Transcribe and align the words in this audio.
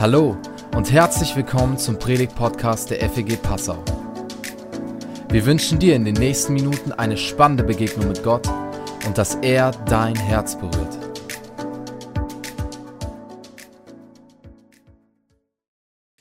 Hallo 0.00 0.40
und 0.76 0.92
herzlich 0.92 1.34
willkommen 1.34 1.76
zum 1.76 1.98
Predigt-Podcast 1.98 2.90
der 2.90 3.10
FEG 3.10 3.42
Passau. 3.42 3.84
Wir 5.28 5.44
wünschen 5.44 5.80
dir 5.80 5.96
in 5.96 6.04
den 6.04 6.14
nächsten 6.14 6.52
Minuten 6.52 6.92
eine 6.92 7.16
spannende 7.16 7.64
Begegnung 7.64 8.06
mit 8.06 8.22
Gott 8.22 8.46
und 9.04 9.18
dass 9.18 9.34
er 9.34 9.72
dein 9.86 10.14
Herz 10.14 10.56
berührt. 10.56 10.96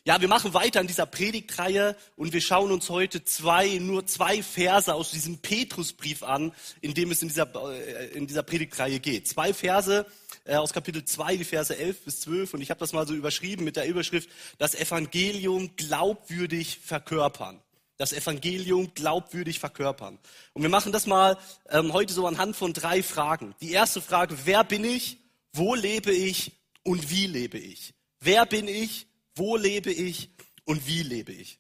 Ja, 0.06 0.20
wir 0.22 0.28
machen 0.28 0.56
weiter 0.56 0.82
in 0.82 0.88
dieser 0.88 1.06
Predigtreihe 1.06 1.96
und 2.16 2.34
wir 2.34 2.42
schauen 2.42 2.72
uns 2.72 2.90
heute 2.90 3.26
zwei, 3.26 3.78
nur 3.78 4.08
zwei 4.08 4.42
Verse 4.42 4.92
aus 4.92 5.12
diesem 5.12 5.38
Petrusbrief 5.38 6.24
an, 6.24 6.52
in 6.82 6.96
dem 6.96 7.12
es 7.12 7.22
in 7.22 7.28
dieser, 7.28 7.48
äh, 7.54 8.08
in 8.18 8.26
dieser 8.26 8.42
Predigtreihe 8.42 9.00
geht. 9.00 9.28
Zwei 9.28 9.54
Verse 9.54 10.08
äh, 10.48 10.56
aus 10.56 10.74
Kapitel 10.74 11.04
2, 11.04 11.38
die 11.38 11.44
Verse 11.44 11.78
11 11.78 12.02
bis 12.02 12.22
12 12.22 12.56
und 12.56 12.62
ich 12.62 12.70
habe 12.70 12.80
das 12.80 12.94
mal 12.94 13.06
so 13.06 13.14
überschrieben 13.14 13.64
mit 13.64 13.76
der 13.76 13.88
Überschrift, 13.88 14.30
das 14.58 14.76
Evangelium 14.76 15.76
glaubwürdig 15.76 16.80
verkörpern. 16.84 17.62
Das 17.98 18.14
Evangelium 18.14 18.94
glaubwürdig 18.94 19.60
verkörpern. 19.60 20.20
Und 20.54 20.62
wir 20.62 20.70
machen 20.70 20.92
das 20.92 21.08
mal 21.08 21.38
ähm, 21.70 21.94
heute 21.94 22.14
so 22.14 22.28
anhand 22.28 22.56
von 22.56 22.74
drei 22.74 23.02
Fragen. 23.02 23.56
Die 23.60 23.72
erste 23.72 24.02
Frage, 24.02 24.38
wer 24.46 24.64
bin 24.64 24.84
ich, 24.84 25.18
wo 25.52 25.74
lebe 25.74 26.12
ich 26.12 26.52
und 26.84 27.10
wie 27.10 27.26
lebe 27.26 27.58
ich? 27.58 27.96
Wer 28.20 28.46
bin 28.46 28.68
ich, 28.68 29.08
wo 29.36 29.58
lebe 29.58 29.92
ich 29.92 30.30
und 30.66 30.88
wie 30.88 31.02
lebe 31.02 31.32
ich? 31.32 31.60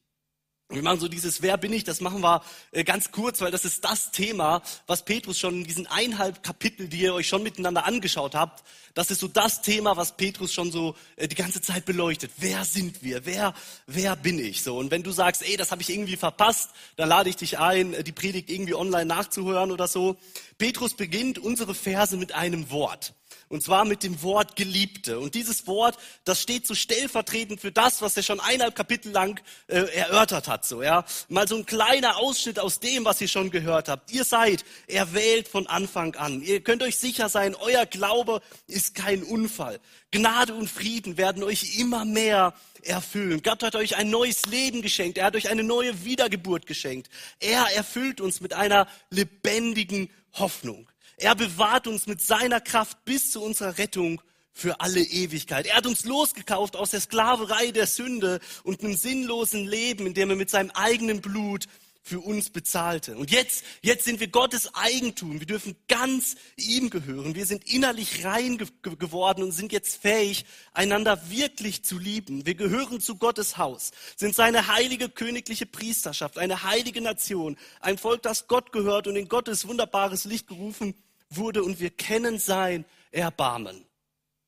Wir 0.70 0.84
machen 0.84 1.00
so 1.00 1.08
dieses 1.08 1.42
Wer 1.42 1.56
bin 1.56 1.72
ich, 1.72 1.86
das 1.86 2.02
machen 2.02 2.20
wir 2.20 2.42
äh, 2.72 2.84
ganz 2.84 3.12
kurz, 3.14 3.40
weil 3.40 3.52
das 3.52 3.64
ist 3.64 3.86
das 3.86 4.12
Thema, 4.12 4.62
was 4.86 5.06
Petrus 5.06 5.40
schon 5.40 5.60
in 5.60 5.64
diesen 5.64 5.88
eineinhalb 5.88 6.44
Kapitel, 6.44 6.90
die 6.90 7.04
ihr 7.04 7.14
euch 7.14 7.30
schon 7.30 7.42
miteinander 7.42 7.86
angeschaut 7.86 8.36
habt, 8.36 8.66
das 8.94 9.10
ist 9.10 9.22
so 9.22 9.30
das 9.30 9.62
Thema, 9.62 9.96
was 9.96 10.18
Petrus 10.18 10.52
schon 10.52 10.70
so 10.70 10.96
äh, 11.16 11.30
die 11.30 11.36
ganze 11.36 11.62
Zeit 11.62 11.86
beleuchtet. 11.86 12.32
Wer 12.36 12.66
sind 12.66 13.02
wir? 13.02 13.26
Wer, 13.26 13.54
wer 13.86 14.18
bin 14.18 14.40
ich? 14.40 14.62
So 14.62 14.78
und 14.78 14.92
wenn 14.92 15.04
du 15.04 15.12
sagst, 15.12 15.42
ey, 15.42 15.56
das 15.56 15.72
habe 15.72 15.82
ich 15.82 15.90
irgendwie 15.90 16.18
verpasst, 16.18 16.72
dann 16.98 17.08
lade 17.08 17.30
ich 17.30 17.38
dich 17.38 17.60
ein, 17.60 17.94
äh, 17.94 18.04
die 18.04 18.12
Predigt 18.12 18.50
irgendwie 18.50 18.76
online 18.76 19.06
nachzuhören 19.06 19.72
oder 19.72 19.88
so. 19.88 20.18
Petrus 20.58 20.96
beginnt 20.96 21.40
unsere 21.40 21.76
Verse 21.76 22.18
mit 22.18 22.34
einem 22.34 22.70
Wort. 22.72 23.14
Und 23.50 23.64
zwar 23.64 23.86
mit 23.86 24.04
dem 24.04 24.22
Wort 24.24 24.56
Geliebte. 24.56 25.20
Und 25.20 25.36
dieses 25.36 25.68
Wort, 25.68 25.98
das 26.26 26.42
steht 26.42 26.68
so 26.68 26.76
stellvertretend 26.76 27.62
für 27.62 27.72
das, 27.72 28.02
was 28.02 28.18
er 28.18 28.24
schon 28.24 28.40
eineinhalb 28.40 28.76
Kapitel 28.76 29.12
lang 29.12 29.42
äh, 29.68 29.80
erörtert 29.96 30.48
hat. 30.48 30.66
So, 30.66 30.84
ja, 30.84 31.06
mal 31.30 31.48
so 31.48 31.56
ein 31.56 31.66
kleiner 31.66 32.18
Ausschnitt 32.18 32.60
aus 32.60 32.80
dem, 32.80 33.06
was 33.06 33.22
ihr 33.22 33.28
schon 33.28 33.52
gehört 33.52 33.90
habt. 33.90 34.12
Ihr 34.12 34.24
seid 34.24 34.66
erwählt 34.88 35.48
von 35.48 35.68
Anfang 35.68 36.16
an. 36.16 36.42
Ihr 36.42 36.62
könnt 36.62 36.84
euch 36.84 36.98
sicher 36.98 37.30
sein, 37.30 37.56
euer 37.56 37.86
Glaube 37.86 38.42
ist 38.68 38.96
kein 38.96 39.24
Unfall. 39.24 39.80
Gnade 40.12 40.54
und 40.54 40.70
Frieden 40.70 41.18
werden 41.18 41.44
euch 41.44 41.78
immer 41.80 42.06
mehr 42.06 42.54
erfüllen. 42.84 43.42
Gott 43.44 43.64
hat 43.64 43.76
euch 43.76 43.98
ein 43.98 44.10
neues 44.10 44.46
Leben 44.46 44.82
geschenkt. 44.82 45.18
Er 45.18 45.26
hat 45.26 45.36
euch 45.36 45.50
eine 45.50 45.64
neue 45.64 46.06
Wiedergeburt 46.06 46.66
geschenkt. 46.66 47.10
Er 47.40 47.66
erfüllt 47.76 48.22
uns 48.22 48.42
mit 48.42 48.54
einer 48.54 48.88
lebendigen 49.10 50.10
Hoffnung. 50.34 50.88
Er 51.20 51.34
bewahrt 51.34 51.88
uns 51.88 52.06
mit 52.06 52.22
seiner 52.22 52.62
Kraft 52.62 53.04
bis 53.04 53.32
zu 53.32 53.42
unserer 53.42 53.80
Rettung 53.80 54.22
für 54.54 54.82
alle 54.82 55.02
Ewigkeit. 55.02 55.66
Er 55.66 55.78
hat 55.78 55.88
uns 55.88 56.06
losgekauft 56.06 56.76
aus 56.76 56.92
der 56.92 57.02
Sklaverei 57.02 57.72
der 57.72 57.88
Sünde 57.88 58.40
und 58.64 58.84
einem 58.84 58.96
sinnlosen 58.96 59.66
Leben, 59.66 60.06
in 60.06 60.14
dem 60.14 60.30
er 60.30 60.36
mit 60.36 60.52
seinem 60.52 60.70
eigenen 60.72 61.22
Blut 61.22 61.66
für 62.04 62.20
uns 62.20 62.52
bezahlte. 62.52 63.18
Und 63.18 63.32
jetzt, 63.32 63.66
jetzt 63.82 64.06
sind 64.06 64.20
wir 64.20 64.30
Gottes 64.30 64.74
Eigentum. 64.76 65.40
Wir 65.40 65.48
dürfen 65.48 65.76
ganz 65.88 66.36
ihm 66.56 66.92
gehören. 66.92 67.34
Wir 67.34 67.48
sind 67.48 67.66
innerlich 67.72 68.24
rein 68.24 68.60
ge 68.60 68.68
geworden 68.82 69.44
und 69.44 69.52
sind 69.52 69.74
jetzt 69.74 70.02
fähig, 70.02 70.46
einander 70.72 71.30
wirklich 71.30 71.84
zu 71.84 71.98
lieben. 71.98 72.46
Wir 72.46 72.56
gehören 72.56 73.02
zu 73.02 73.16
Gottes 73.16 73.58
Haus, 73.58 73.92
sind 74.16 74.36
seine 74.36 74.68
heilige 74.68 75.10
königliche 75.10 75.66
Priesterschaft, 75.66 76.38
eine 76.38 76.64
heilige 76.64 77.02
Nation, 77.02 77.58
ein 77.82 77.98
Volk, 77.98 78.22
das 78.22 78.48
Gott 78.48 78.72
gehört 78.72 79.08
und 79.08 79.16
in 79.16 79.28
Gottes 79.28 79.68
wunderbares 79.68 80.26
Licht 80.26 80.48
gerufen 80.48 80.94
wurde 81.30 81.64
und 81.64 81.80
wir 81.80 81.90
kennen 81.90 82.40
sein 82.40 82.86
Erbarmen. 83.12 83.86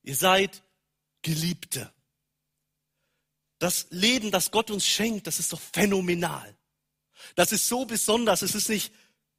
Ihr 0.03 0.15
seid 0.15 0.63
Geliebte. 1.21 1.91
Das 3.59 3.87
Leben, 3.89 4.31
das 4.31 4.51
Gott 4.51 4.71
uns 4.71 4.85
schenkt, 4.85 5.27
das 5.27 5.39
ist 5.39 5.51
doch 5.51 5.59
phänomenal. 5.59 6.55
Das 7.35 7.51
ist 7.51 7.67
so 7.67 7.85
besonders. 7.85 8.41
Es 8.41 8.55
ist 8.55 8.69
nicht 8.69 8.93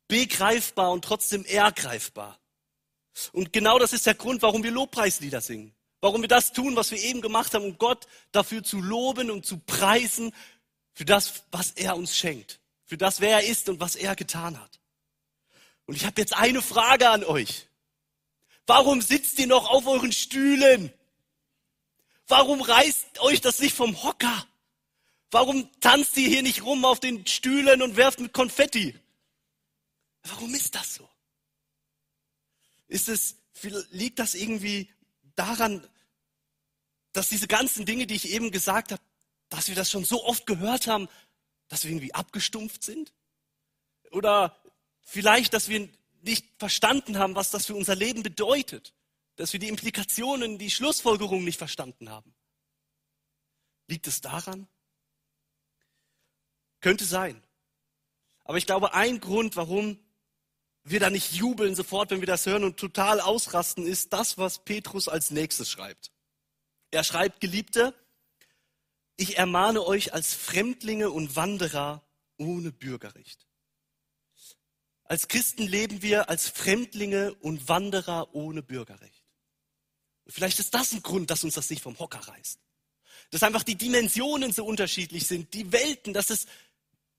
begreifbar 0.09 0.93
und 0.93 1.05
trotzdem 1.05 1.45
ergreifbar. 1.47 2.39
Und 3.33 3.53
genau 3.53 3.79
das 3.79 3.93
ist 3.93 4.07
der 4.07 4.15
Grund, 4.15 4.43
warum 4.43 4.63
wir 4.63 4.71
Lobpreislieder 4.71 5.41
singen. 5.41 5.75
Warum 6.01 6.23
wir 6.23 6.29
das 6.29 6.53
tun, 6.53 6.77
was 6.77 6.91
wir 6.91 6.99
eben 6.99 7.21
gemacht 7.21 7.55
haben, 7.55 7.65
um 7.65 7.79
Gott 7.79 8.07
dafür 8.33 8.63
zu 8.63 8.81
loben 8.81 9.31
und 9.31 9.45
zu 9.45 9.59
preisen, 9.59 10.33
für 10.93 11.05
das, 11.05 11.45
was 11.51 11.73
er 11.73 11.97
uns 11.97 12.17
schenkt. 12.17 12.61
Für 12.85 12.97
das, 12.97 13.21
wer 13.21 13.43
er 13.43 13.45
ist 13.45 13.69
und 13.69 13.81
was 13.81 13.97
er 13.97 14.17
getan 14.17 14.59
hat. 14.59 14.80
Und 15.91 15.97
ich 15.97 16.05
habe 16.07 16.21
jetzt 16.21 16.37
eine 16.37 16.63
Frage 16.63 17.11
an 17.11 17.25
euch. 17.25 17.67
Warum 18.65 19.03
sitzt 19.03 19.41
ihr 19.41 19.49
noch 19.49 19.69
auf 19.69 19.89
euren 19.89 20.13
Stühlen? 20.13 20.93
Warum 22.29 22.61
reißt 22.61 23.19
euch 23.19 23.41
das 23.41 23.59
nicht 23.59 23.75
vom 23.75 24.01
Hocker? 24.05 24.47
Warum 25.33 25.69
tanzt 25.81 26.17
ihr 26.17 26.29
hier 26.29 26.45
nicht 26.45 26.63
rum 26.63 26.85
auf 26.85 27.01
den 27.01 27.27
Stühlen 27.27 27.83
und 27.83 27.97
werft 27.97 28.21
mit 28.21 28.33
Konfetti? 28.33 28.97
Warum 30.23 30.55
ist 30.55 30.77
das 30.77 30.95
so? 30.95 31.09
Ist 32.87 33.09
es, 33.09 33.39
liegt 33.91 34.21
das 34.21 34.37
irgendwie 34.37 34.93
daran, 35.35 35.85
dass 37.15 37.31
diese 37.31 37.49
ganzen 37.49 37.85
Dinge, 37.85 38.07
die 38.07 38.15
ich 38.15 38.31
eben 38.31 38.53
gesagt 38.53 38.93
habe, 38.93 39.03
dass 39.49 39.67
wir 39.67 39.75
das 39.75 39.91
schon 39.91 40.05
so 40.05 40.23
oft 40.25 40.47
gehört 40.47 40.87
haben, 40.87 41.09
dass 41.67 41.83
wir 41.83 41.91
irgendwie 41.91 42.15
abgestumpft 42.15 42.85
sind? 42.85 43.13
Oder 44.13 44.57
Vielleicht, 45.03 45.55
dass 45.55 45.69
wir 45.69 45.89
nicht 46.23 46.47
verstanden 46.59 47.19
haben, 47.19 47.35
was 47.35 47.51
das 47.51 47.67
für 47.67 47.75
unser 47.75 47.95
Leben 47.95 48.23
bedeutet. 48.23 48.95
Dass 49.37 49.53
wir 49.53 49.61
die 49.61 49.69
Implikationen, 49.69 50.59
die 50.59 50.71
Schlussfolgerungen 50.71 51.45
nicht 51.45 51.59
verstanden 51.59 52.11
haben. 52.11 52.35
Liegt 53.87 54.07
es 54.07 54.21
daran? 54.21 54.69
Könnte 56.81 57.05
sein. 57.05 57.43
Aber 58.45 58.59
ich 58.59 58.67
glaube, 58.67 58.95
ein 58.95 59.21
Grund, 59.21 59.57
warum 59.57 59.99
wir 60.83 61.01
da 61.01 61.11
nicht 61.11 61.33
jubeln 61.35 61.75
sofort, 61.75 62.11
wenn 62.11 62.21
wir 62.21 62.27
das 62.27 62.47
hören 62.47 62.65
und 62.65 62.79
total 62.79 63.21
ausrasten, 63.21 63.87
ist 63.87 64.13
das, 64.13 64.39
was 64.39 64.65
Petrus 64.65 65.09
als 65.09 65.31
nächstes 65.31 65.71
schreibt. 65.71 66.11
Er 66.91 67.05
schreibt, 67.05 67.41
Geliebte, 67.41 67.95
ich 69.17 69.37
ermahne 69.37 69.85
euch 69.85 70.15
als 70.15 70.35
Fremdlinge 70.35 71.11
und 71.11 71.37
Wanderer 71.37 72.03
ohne 72.39 72.73
Bürgerrecht. 72.73 73.47
Als 75.11 75.27
Christen 75.27 75.67
leben 75.67 76.03
wir 76.03 76.29
als 76.29 76.49
Fremdlinge 76.49 77.35
und 77.41 77.67
Wanderer 77.69 78.33
ohne 78.33 78.63
Bürgerrecht. 78.63 79.25
Und 80.25 80.31
vielleicht 80.31 80.61
ist 80.61 80.73
das 80.73 80.93
ein 80.93 81.03
Grund, 81.03 81.31
dass 81.31 81.43
uns 81.43 81.55
das 81.55 81.69
nicht 81.69 81.83
vom 81.83 81.99
Hocker 81.99 82.21
reißt. 82.21 82.61
Dass 83.33 83.43
einfach 83.43 83.65
die 83.65 83.75
Dimensionen 83.75 84.53
so 84.53 84.65
unterschiedlich 84.65 85.27
sind, 85.27 85.53
die 85.53 85.73
Welten, 85.73 86.15
dass 86.15 86.31
es, 86.31 86.47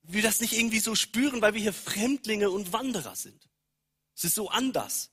wir 0.04 0.24
das 0.24 0.40
nicht 0.40 0.54
irgendwie 0.54 0.80
so 0.80 0.96
spüren, 0.96 1.42
weil 1.42 1.54
wir 1.54 1.60
hier 1.60 1.74
Fremdlinge 1.74 2.50
und 2.50 2.72
Wanderer 2.72 3.14
sind. 3.14 3.50
Es 4.16 4.24
ist 4.24 4.36
so 4.36 4.50
anders. 4.50 5.12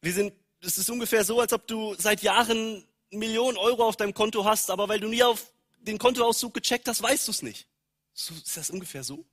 Wir 0.00 0.12
sind, 0.12 0.34
es 0.62 0.78
ist 0.78 0.90
ungefähr 0.90 1.24
so, 1.24 1.38
als 1.38 1.52
ob 1.52 1.64
du 1.68 1.94
seit 1.94 2.22
Jahren 2.22 2.84
Millionen 3.12 3.56
Euro 3.56 3.86
auf 3.86 3.94
deinem 3.94 4.14
Konto 4.14 4.44
hast, 4.44 4.68
aber 4.68 4.88
weil 4.88 4.98
du 4.98 5.06
nie 5.06 5.22
auf 5.22 5.52
den 5.78 5.98
Kontoauszug 5.98 6.54
gecheckt 6.54 6.88
hast, 6.88 7.00
weißt 7.00 7.28
du 7.28 7.30
es 7.30 7.42
nicht. 7.42 7.68
So, 8.14 8.34
ist 8.34 8.56
das 8.56 8.70
ungefähr 8.70 9.04
so? 9.04 9.24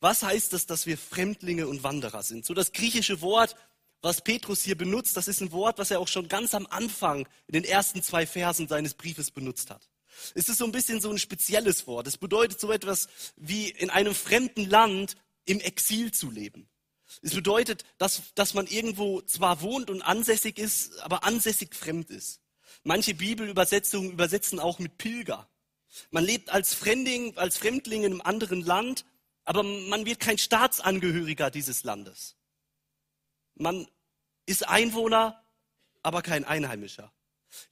Was 0.00 0.22
heißt 0.22 0.52
das, 0.52 0.66
dass 0.66 0.86
wir 0.86 0.98
Fremdlinge 0.98 1.66
und 1.66 1.82
Wanderer 1.82 2.22
sind? 2.22 2.44
So 2.44 2.54
das 2.54 2.72
griechische 2.72 3.20
Wort, 3.20 3.56
was 4.00 4.22
Petrus 4.22 4.62
hier 4.62 4.76
benutzt, 4.76 5.16
das 5.16 5.28
ist 5.28 5.40
ein 5.40 5.52
Wort, 5.52 5.78
was 5.78 5.90
er 5.90 6.00
auch 6.00 6.08
schon 6.08 6.28
ganz 6.28 6.54
am 6.54 6.66
Anfang 6.66 7.28
in 7.46 7.52
den 7.52 7.64
ersten 7.64 8.02
zwei 8.02 8.26
Versen 8.26 8.68
seines 8.68 8.94
Briefes 8.94 9.30
benutzt 9.30 9.70
hat. 9.70 9.88
Es 10.34 10.48
ist 10.48 10.58
so 10.58 10.64
ein 10.64 10.72
bisschen 10.72 11.00
so 11.00 11.10
ein 11.10 11.18
spezielles 11.18 11.86
Wort. 11.86 12.06
Es 12.06 12.16
bedeutet 12.16 12.60
so 12.60 12.72
etwas 12.72 13.08
wie 13.36 13.70
in 13.70 13.90
einem 13.90 14.14
fremden 14.14 14.68
Land 14.68 15.16
im 15.44 15.60
Exil 15.60 16.12
zu 16.12 16.30
leben. 16.30 16.68
Es 17.22 17.34
bedeutet, 17.34 17.84
dass, 17.96 18.34
dass 18.34 18.54
man 18.54 18.66
irgendwo 18.66 19.22
zwar 19.22 19.62
wohnt 19.62 19.90
und 19.90 20.02
ansässig 20.02 20.58
ist, 20.58 20.98
aber 21.00 21.24
ansässig 21.24 21.74
fremd 21.74 22.10
ist. 22.10 22.40
Manche 22.82 23.14
Bibelübersetzungen 23.14 24.12
übersetzen 24.12 24.60
auch 24.60 24.78
mit 24.78 24.98
Pilger. 24.98 25.48
Man 26.10 26.24
lebt 26.24 26.50
als 26.50 26.74
Fremdling, 26.74 27.36
als 27.38 27.56
Fremdling 27.56 28.04
in 28.04 28.12
einem 28.12 28.20
anderen 28.20 28.60
Land 28.60 29.04
aber 29.48 29.62
man 29.62 30.04
wird 30.04 30.20
kein 30.20 30.36
Staatsangehöriger 30.36 31.50
dieses 31.50 31.82
Landes. 31.82 32.36
Man 33.54 33.88
ist 34.44 34.68
Einwohner, 34.68 35.42
aber 36.02 36.20
kein 36.20 36.44
Einheimischer. 36.44 37.10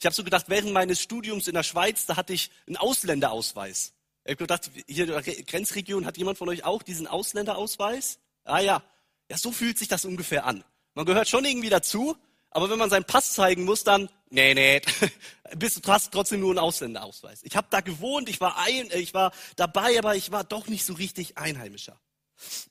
Ich 0.01 0.07
habe 0.07 0.15
so 0.15 0.25
gedacht, 0.25 0.47
während 0.49 0.73
meines 0.73 1.03
Studiums 1.03 1.49
in 1.49 1.55
der 1.55 1.65
Schweiz, 1.65 2.07
da 2.07 2.17
hatte 2.17 2.33
ich 2.33 2.51
einen 2.67 2.79
Ausländerausweis. 2.79 3.93
Ich 4.25 4.31
habe 4.31 4.37
gedacht, 4.37 4.71
hier 4.87 5.05
in 5.05 5.11
der 5.11 5.21
Grenzregion 5.21 6.07
hat 6.07 6.17
jemand 6.17 6.39
von 6.39 6.49
euch 6.49 6.65
auch 6.65 6.83
diesen 6.83 7.07
Ausländerausweis? 7.07 8.21
Ah 8.45 8.61
ja, 8.61 8.83
ja, 9.31 9.37
so 9.37 9.53
fühlt 9.53 9.77
sich 9.77 9.89
das 9.89 10.07
ungefähr 10.07 10.47
an. 10.47 10.65
Man 10.95 11.05
gehört 11.05 11.29
schon 11.29 11.45
irgendwie 11.45 11.69
dazu, 11.69 12.17
aber 12.57 12.71
wenn 12.71 12.79
man 12.79 12.89
seinen 12.89 13.05
Pass 13.05 13.35
zeigen 13.35 13.65
muss, 13.65 13.85
dann, 13.85 14.09
nee, 14.31 14.55
nee, 14.55 14.81
bist 15.59 15.87
du 15.87 15.93
hast 15.93 16.11
trotzdem 16.11 16.41
nur 16.41 16.53
einen 16.53 16.59
Ausländerausweis. 16.59 17.41
Ich 17.43 17.55
habe 17.55 17.67
da 17.69 17.83
gewohnt, 17.83 18.31
ich 18.31 18.41
war, 18.41 18.57
ein, 18.57 18.91
äh, 18.93 18.99
ich 18.99 19.13
war 19.13 19.33
dabei, 19.57 19.99
aber 19.99 20.17
ich 20.17 20.31
war 20.31 20.43
doch 20.43 20.67
nicht 20.67 20.87
so 20.87 20.95
richtig 20.95 21.37
Einheimischer. 21.37 22.01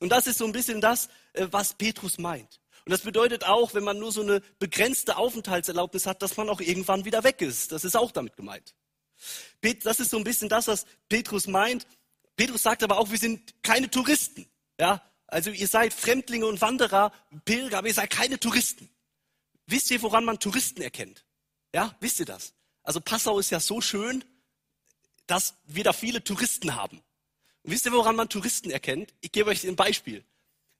Und 0.00 0.10
das 0.10 0.26
ist 0.26 0.38
so 0.38 0.44
ein 0.44 0.50
bisschen 0.50 0.80
das, 0.80 1.08
äh, 1.34 1.46
was 1.52 1.74
Petrus 1.74 2.18
meint. 2.18 2.60
Und 2.84 2.90
das 2.90 3.02
bedeutet 3.02 3.44
auch, 3.44 3.74
wenn 3.74 3.84
man 3.84 4.00
nur 4.00 4.10
so 4.10 4.22
eine 4.22 4.40
begrenzte 4.58 5.18
Aufenthaltserlaubnis 5.18 6.06
hat, 6.06 6.20
dass 6.20 6.36
man 6.36 6.50
auch 6.50 6.60
irgendwann 6.60 7.04
wieder 7.04 7.22
weg 7.22 7.40
ist. 7.40 7.70
Das 7.70 7.84
ist 7.84 7.96
auch 7.96 8.10
damit 8.10 8.36
gemeint. 8.36 8.74
Das 9.84 10.00
ist 10.00 10.10
so 10.10 10.16
ein 10.16 10.24
bisschen 10.24 10.48
das, 10.48 10.66
was 10.66 10.86
Petrus 11.08 11.46
meint. 11.46 11.86
Petrus 12.34 12.64
sagt 12.64 12.82
aber 12.82 12.98
auch, 12.98 13.12
wir 13.12 13.18
sind 13.18 13.62
keine 13.62 13.88
Touristen. 13.88 14.48
Ja, 14.80 15.00
also 15.28 15.50
ihr 15.50 15.68
seid 15.68 15.94
Fremdlinge 15.94 16.46
und 16.46 16.60
Wanderer, 16.60 17.12
Pilger, 17.44 17.78
aber 17.78 17.86
ihr 17.86 17.94
seid 17.94 18.10
keine 18.10 18.40
Touristen. 18.40 18.90
Wisst 19.66 19.90
ihr, 19.90 20.00
woran 20.02 20.24
man 20.24 20.38
Touristen 20.38 20.82
erkennt? 20.82 21.24
Ja, 21.74 21.94
wisst 22.00 22.20
ihr 22.20 22.26
das? 22.26 22.54
Also 22.82 23.00
Passau 23.00 23.38
ist 23.38 23.50
ja 23.50 23.60
so 23.60 23.80
schön, 23.80 24.24
dass 25.26 25.54
wir 25.66 25.84
da 25.84 25.92
viele 25.92 26.22
Touristen 26.22 26.74
haben. 26.76 27.02
Und 27.62 27.72
wisst 27.72 27.84
ihr, 27.86 27.92
woran 27.92 28.14
man 28.14 28.28
Touristen 28.28 28.70
erkennt? 28.70 29.12
Ich 29.20 29.32
gebe 29.32 29.50
euch 29.50 29.66
ein 29.66 29.74
Beispiel. 29.74 30.24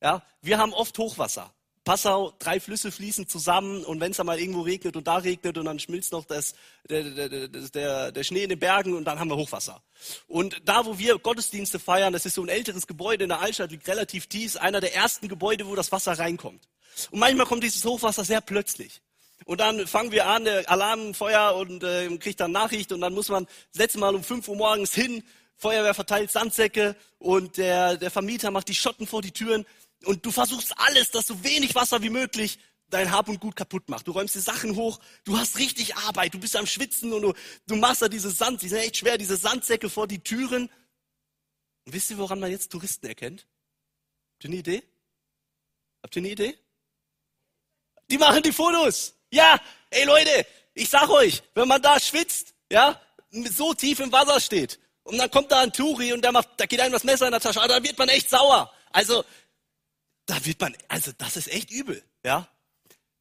Ja, 0.01 0.23
wir 0.41 0.59
haben 0.59 0.73
oft 0.73 0.97
Hochwasser. 0.99 1.53
Passau, 1.87 2.35
drei 2.41 2.59
Flüsse 2.59 2.91
fließen 2.91 3.29
zusammen 3.29 3.85
und 3.85 4.01
wenn 4.01 4.11
es 4.11 4.17
dann 4.17 4.27
mal 4.27 4.41
irgendwo 4.41 4.63
regnet 4.63 4.97
und 4.97 5.07
da 5.07 5.19
regnet 5.19 5.57
und 5.57 5.67
dann 5.67 5.79
schmilzt 5.79 6.11
noch 6.11 6.25
das, 6.25 6.55
der, 6.89 7.05
der, 7.05 7.49
der, 7.49 8.11
der, 8.11 8.25
Schnee 8.25 8.43
in 8.43 8.49
den 8.49 8.59
Bergen 8.59 8.95
und 8.95 9.05
dann 9.05 9.21
haben 9.21 9.31
wir 9.31 9.37
Hochwasser. 9.37 9.81
Und 10.27 10.61
da, 10.65 10.85
wo 10.85 10.99
wir 10.99 11.17
Gottesdienste 11.19 11.79
feiern, 11.79 12.13
das 12.13 12.27
ist 12.27 12.35
so 12.35 12.43
ein 12.43 12.49
älteres 12.49 12.89
Gebäude 12.89 13.23
in 13.23 13.29
der 13.29 13.41
Altstadt, 13.41 13.71
liegt 13.71 13.87
relativ 13.87 14.27
tief, 14.27 14.57
einer 14.57 14.81
der 14.81 14.97
ersten 14.97 15.29
Gebäude, 15.29 15.69
wo 15.69 15.77
das 15.77 15.93
Wasser 15.93 16.19
reinkommt. 16.19 16.69
Und 17.11 17.19
manchmal 17.21 17.47
kommt 17.47 17.63
dieses 17.63 17.85
Hochwasser 17.85 18.25
sehr 18.25 18.41
plötzlich. 18.41 19.01
Und 19.45 19.61
dann 19.61 19.87
fangen 19.87 20.11
wir 20.11 20.27
an, 20.27 20.45
der 20.45 20.69
Alarm, 20.69 21.15
Feuer 21.15 21.55
und 21.57 21.85
äh, 21.85 22.09
kriegt 22.19 22.41
dann 22.41 22.53
Nachricht 22.53 22.91
und 22.91 23.01
dann 23.01 23.15
muss 23.15 23.29
man 23.29 23.47
das 23.73 23.81
letzte 23.81 23.99
Mal 23.99 24.15
um 24.15 24.25
5 24.25 24.49
Uhr 24.49 24.57
morgens 24.57 24.95
hin, 24.95 25.23
Feuerwehr 25.57 25.95
verteilt 25.95 26.33
Sandsäcke 26.33 26.97
und 27.19 27.57
der, 27.57 27.97
der 27.97 28.11
Vermieter 28.11 28.51
macht 28.51 28.69
die 28.69 28.75
Schotten 28.75 29.07
vor 29.07 29.23
die 29.23 29.31
Türen 29.31 29.65
und 30.05 30.25
du 30.27 30.31
versuchst 30.31 30.75
alles, 30.79 31.11
dass 31.11 31.27
so 31.27 31.45
wenig 31.45 31.75
Wasser 31.75 32.03
wie 32.03 32.11
möglich 32.11 32.59
dein 32.89 33.11
Hab 33.11 33.29
und 33.29 33.41
Gut 33.41 33.57
kaputt 33.57 33.89
macht. 33.89 34.07
Du 34.07 34.13
räumst 34.13 34.35
die 34.35 34.41
Sachen 34.41 34.77
hoch, 34.77 34.99
du 35.25 35.39
hast 35.39 35.59
richtig 35.59 35.97
Arbeit, 35.97 36.35
du 36.35 36.39
bist 36.39 36.57
am 36.57 36.67
Schwitzen 36.67 37.13
und 37.13 37.23
du, 37.23 37.33
du 37.67 37.77
machst 37.77 38.03
da 38.03 38.09
diese 38.09 38.31
Sand, 38.31 38.63
die 38.63 38.69
sind 38.69 38.79
echt 38.79 38.97
schwer, 38.97 39.19
diese 39.19 39.37
Sandsäcke 39.37 39.89
vor 39.89 40.07
die 40.07 40.21
Türen. 40.21 40.71
Und 41.85 41.93
wisst 41.93 42.11
ihr, 42.11 42.19
woran 42.19 42.41
man 42.41 42.51
jetzt 42.51 42.71
Touristen 42.71 43.07
erkennt? 43.07 43.47
Habt 44.35 44.45
ihr 44.45 44.51
eine 44.51 44.57
Idee? 44.57 44.83
Habt 46.03 46.17
ihr 46.17 46.21
eine 46.21 46.31
Idee? 46.31 46.59
Die 48.11 48.19
machen 48.19 48.43
die 48.43 48.53
Fotos. 48.53 49.15
Ja, 49.31 49.61
ey 49.91 50.05
Leute, 50.05 50.47
ich 50.75 50.89
sag 50.89 51.09
euch, 51.09 51.43
wenn 51.55 51.69
man 51.69 51.83
da 51.83 51.99
schwitzt, 51.99 52.55
ja, 52.71 53.01
so 53.31 53.75
tief 53.75 54.01
im 54.01 54.13
Wasser 54.13 54.41
steht 54.41 54.79
und 55.03 55.19
dann 55.19 55.31
kommt 55.31 55.51
da 55.51 55.61
ein 55.61 55.73
Turi 55.73 56.13
und 56.13 56.23
der 56.23 56.33
macht, 56.33 56.49
da 56.57 56.67
geht 56.67 56.81
einem 56.81 56.93
das 56.93 57.05
Messer 57.05 57.27
in 57.27 57.33
der 57.33 57.41
Tasche, 57.41 57.61
ah, 57.61 57.69
da 57.69 57.83
wird 57.83 57.99
man 57.99 58.09
echt 58.09 58.29
sauer. 58.31 58.73
Also 58.93 59.25
da 60.27 60.45
wird 60.45 60.61
man, 60.61 60.77
also 60.89 61.13
das 61.17 61.37
ist 61.37 61.49
echt 61.49 61.71
übel, 61.71 62.03
ja. 62.25 62.49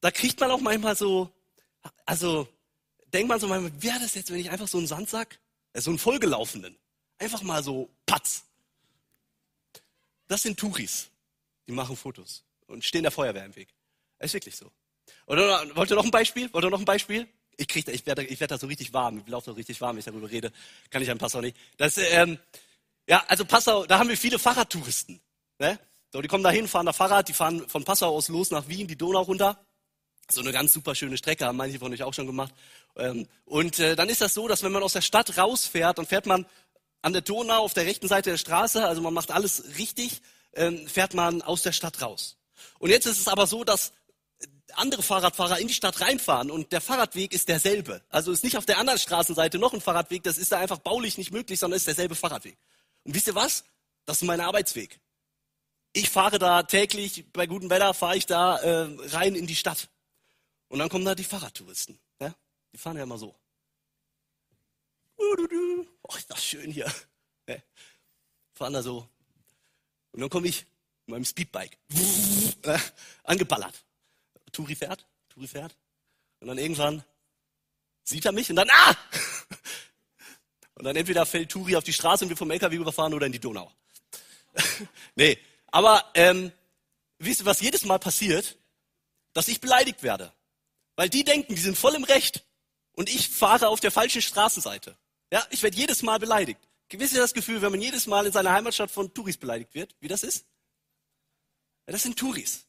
Da 0.00 0.10
kriegt 0.10 0.38
man 0.40 0.50
auch 0.50 0.60
manchmal 0.60 0.96
so, 0.96 1.30
also 2.04 2.48
denkt 3.12 3.28
man 3.28 3.40
so 3.40 3.48
manchmal, 3.48 3.82
wäre 3.82 4.00
das 4.00 4.14
jetzt, 4.14 4.30
wenn 4.30 4.40
ich 4.40 4.50
einfach 4.50 4.68
so 4.68 4.78
einen 4.78 4.86
Sandsack, 4.86 5.38
äh, 5.72 5.80
so 5.80 5.90
einen 5.90 5.98
vollgelaufenen, 5.98 6.76
einfach 7.18 7.42
mal 7.42 7.62
so 7.62 7.88
patz. 8.04 8.44
Das 10.28 10.42
sind 10.42 10.58
Touris, 10.58 11.08
die 11.68 11.72
machen 11.72 11.96
Fotos 11.96 12.44
und 12.66 12.84
stehen 12.84 13.02
der 13.02 13.12
Feuerwehr 13.12 13.44
im 13.44 13.54
Weg. 13.56 13.75
Ist 14.18 14.34
wirklich 14.34 14.56
so. 14.56 14.70
Oder 15.26 15.64
wollt 15.76 15.90
ihr 15.90 15.96
noch 15.96 16.04
ein 16.04 16.10
Beispiel? 16.10 16.52
Wollt 16.52 16.64
ihr 16.64 16.70
noch 16.70 16.78
ein 16.78 16.84
Beispiel? 16.84 17.28
Ich 17.56 17.68
krieg, 17.68 17.88
ich 17.88 18.04
werde, 18.06 18.24
ich 18.24 18.38
werde 18.40 18.54
da 18.54 18.58
so 18.58 18.66
richtig 18.66 18.92
warm. 18.92 19.18
Ich 19.18 19.28
laufe 19.28 19.46
so 19.46 19.52
richtig 19.52 19.80
warm, 19.80 19.96
wenn 19.96 20.00
ich 20.00 20.04
darüber 20.04 20.30
rede. 20.30 20.52
Kann 20.90 21.02
ich 21.02 21.10
an 21.10 21.18
Passau 21.18 21.40
nicht. 21.40 21.56
Das, 21.76 21.96
ähm, 21.98 22.38
ja, 23.08 23.24
also 23.28 23.44
Passau, 23.44 23.86
da 23.86 23.98
haben 23.98 24.08
wir 24.08 24.16
viele 24.16 24.38
Fahrradtouristen. 24.38 25.20
Ne? 25.58 25.78
So, 26.12 26.20
die 26.20 26.28
kommen 26.28 26.44
da 26.44 26.50
hin, 26.50 26.68
fahren 26.68 26.86
da 26.86 26.92
Fahrrad, 26.92 27.28
die 27.28 27.32
fahren 27.32 27.68
von 27.68 27.84
Passau 27.84 28.14
aus 28.14 28.28
los 28.28 28.50
nach 28.50 28.68
Wien, 28.68 28.86
die 28.86 28.96
Donau 28.96 29.22
runter. 29.22 29.58
So 30.30 30.40
eine 30.40 30.52
ganz 30.52 30.72
super 30.72 30.94
schöne 30.94 31.16
Strecke, 31.16 31.46
haben 31.46 31.56
manche 31.56 31.78
von 31.78 31.92
euch 31.92 32.02
auch 32.02 32.14
schon 32.14 32.26
gemacht. 32.26 32.52
Ähm, 32.96 33.26
und 33.44 33.78
äh, 33.78 33.96
dann 33.96 34.08
ist 34.08 34.20
das 34.20 34.34
so, 34.34 34.48
dass 34.48 34.62
wenn 34.62 34.72
man 34.72 34.82
aus 34.82 34.92
der 34.92 35.02
Stadt 35.02 35.38
rausfährt, 35.38 35.98
dann 35.98 36.06
fährt 36.06 36.26
man 36.26 36.46
an 37.02 37.12
der 37.12 37.22
Donau 37.22 37.62
auf 37.62 37.74
der 37.74 37.86
rechten 37.86 38.08
Seite 38.08 38.30
der 38.30 38.36
Straße, 38.36 38.84
also 38.84 39.00
man 39.00 39.14
macht 39.14 39.30
alles 39.30 39.78
richtig, 39.78 40.22
ähm, 40.54 40.88
fährt 40.88 41.14
man 41.14 41.42
aus 41.42 41.62
der 41.62 41.72
Stadt 41.72 42.02
raus. 42.02 42.36
Und 42.78 42.90
jetzt 42.90 43.06
ist 43.06 43.20
es 43.20 43.28
aber 43.28 43.46
so, 43.46 43.62
dass 43.62 43.92
andere 44.78 45.02
Fahrradfahrer 45.02 45.58
in 45.58 45.68
die 45.68 45.74
Stadt 45.74 46.00
reinfahren 46.00 46.50
und 46.50 46.72
der 46.72 46.80
Fahrradweg 46.80 47.32
ist 47.32 47.48
derselbe. 47.48 48.02
Also 48.08 48.32
ist 48.32 48.44
nicht 48.44 48.56
auf 48.56 48.66
der 48.66 48.78
anderen 48.78 48.98
Straßenseite 48.98 49.58
noch 49.58 49.72
ein 49.72 49.80
Fahrradweg, 49.80 50.22
das 50.22 50.38
ist 50.38 50.52
da 50.52 50.58
einfach 50.58 50.78
baulich 50.78 51.18
nicht 51.18 51.32
möglich, 51.32 51.58
sondern 51.58 51.76
ist 51.76 51.86
derselbe 51.86 52.14
Fahrradweg. 52.14 52.56
Und 53.04 53.14
wisst 53.14 53.26
ihr 53.26 53.34
was? 53.34 53.64
Das 54.04 54.18
ist 54.18 54.26
mein 54.26 54.40
Arbeitsweg. 54.40 55.00
Ich 55.92 56.10
fahre 56.10 56.38
da 56.38 56.62
täglich, 56.62 57.24
bei 57.32 57.46
gutem 57.46 57.70
Wetter 57.70 57.94
fahre 57.94 58.16
ich 58.16 58.26
da 58.26 58.58
äh, 58.58 58.88
rein 59.08 59.34
in 59.34 59.46
die 59.46 59.56
Stadt. 59.56 59.88
Und 60.68 60.78
dann 60.78 60.88
kommen 60.88 61.04
da 61.04 61.14
die 61.14 61.24
Fahrradtouristen. 61.24 61.98
Ja? 62.20 62.34
Die 62.72 62.78
fahren 62.78 62.96
ja 62.96 63.04
immer 63.04 63.18
so. 63.18 63.34
Oh, 65.16 66.16
ist 66.16 66.30
das 66.30 66.44
schön 66.44 66.70
hier. 66.70 66.92
Ja? 67.48 67.56
Fahren 68.52 68.74
da 68.74 68.82
so. 68.82 69.08
Und 70.12 70.20
dann 70.20 70.28
komme 70.28 70.48
ich 70.48 70.66
mit 71.06 71.14
meinem 71.14 71.24
Speedbike. 71.24 71.78
Äh, 72.62 72.78
angeballert. 73.24 73.85
Turi 74.56 74.74
fährt, 74.74 75.06
Turi 75.28 75.46
fährt. 75.46 75.76
Und 76.40 76.48
dann 76.48 76.56
irgendwann 76.56 77.04
sieht 78.04 78.24
er 78.24 78.32
mich 78.32 78.48
und 78.48 78.56
dann, 78.56 78.70
ah! 78.70 78.96
Und 80.74 80.84
dann 80.84 80.96
entweder 80.96 81.26
fällt 81.26 81.50
Turi 81.50 81.76
auf 81.76 81.84
die 81.84 81.92
Straße 81.92 82.24
und 82.24 82.30
wir 82.30 82.36
vom 82.36 82.50
LKW 82.50 82.76
überfahren 82.76 83.12
oder 83.12 83.26
in 83.26 83.32
die 83.32 83.38
Donau. 83.38 83.70
nee, 85.14 85.38
aber 85.66 86.10
ähm, 86.14 86.52
wisst 87.18 87.40
ihr, 87.40 87.46
was 87.46 87.60
jedes 87.60 87.84
Mal 87.84 87.98
passiert? 87.98 88.58
Dass 89.32 89.48
ich 89.48 89.60
beleidigt 89.60 90.02
werde. 90.02 90.32
Weil 90.96 91.10
die 91.10 91.24
denken, 91.24 91.54
die 91.54 91.60
sind 91.60 91.76
voll 91.76 91.94
im 91.94 92.04
Recht. 92.04 92.44
Und 92.92 93.10
ich 93.10 93.28
fahre 93.28 93.68
auf 93.68 93.80
der 93.80 93.90
falschen 93.90 94.22
Straßenseite. 94.22 94.96
Ja, 95.30 95.46
ich 95.50 95.62
werde 95.62 95.76
jedes 95.76 96.02
Mal 96.02 96.18
beleidigt. 96.18 96.60
Wisst 96.90 97.12
ihr 97.12 97.20
das 97.20 97.34
Gefühl, 97.34 97.60
wenn 97.60 97.72
man 97.72 97.82
jedes 97.82 98.06
Mal 98.06 98.24
in 98.24 98.32
seiner 98.32 98.52
Heimatstadt 98.52 98.90
von 98.90 99.12
Touris 99.12 99.36
beleidigt 99.36 99.74
wird, 99.74 99.94
wie 100.00 100.08
das 100.08 100.22
ist? 100.22 100.46
Ja, 101.86 101.92
das 101.92 102.02
sind 102.02 102.18
Touris. 102.18 102.65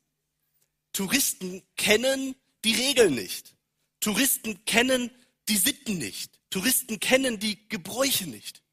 Touristen 0.98 1.62
kennen 1.76 2.36
die 2.66 2.74
Regeln 2.74 3.14
nicht. 3.14 3.54
Touristen 4.00 4.66
kennen 4.66 5.12
die 5.48 5.58
Sitten 5.58 6.00
nicht. 6.00 6.32
Touristen 6.50 7.00
kennen 7.00 7.38
die 7.38 7.70
Gebräuche 7.70 8.26
nicht. 8.26 8.64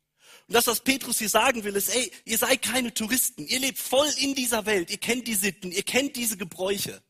Und 0.49 0.55
das, 0.55 0.67
was 0.67 0.81
Petrus 0.81 1.19
hier 1.19 1.29
sagen 1.29 1.65
will, 1.65 1.77
ist, 1.77 1.95
ey, 1.95 2.11
ihr 2.25 2.39
seid 2.39 2.63
keine 2.63 2.95
Touristen. 2.95 3.47
Ihr 3.47 3.61
lebt 3.61 3.77
voll 3.77 4.09
in 4.17 4.35
dieser 4.35 4.65
Welt. 4.65 4.91
Ihr 4.91 4.97
kennt 4.97 5.29
die 5.29 5.35
Sitten. 5.35 5.71
Ihr 5.71 5.83
kennt 5.83 6.17
diese 6.17 6.39
Gebräuche. 6.39 7.03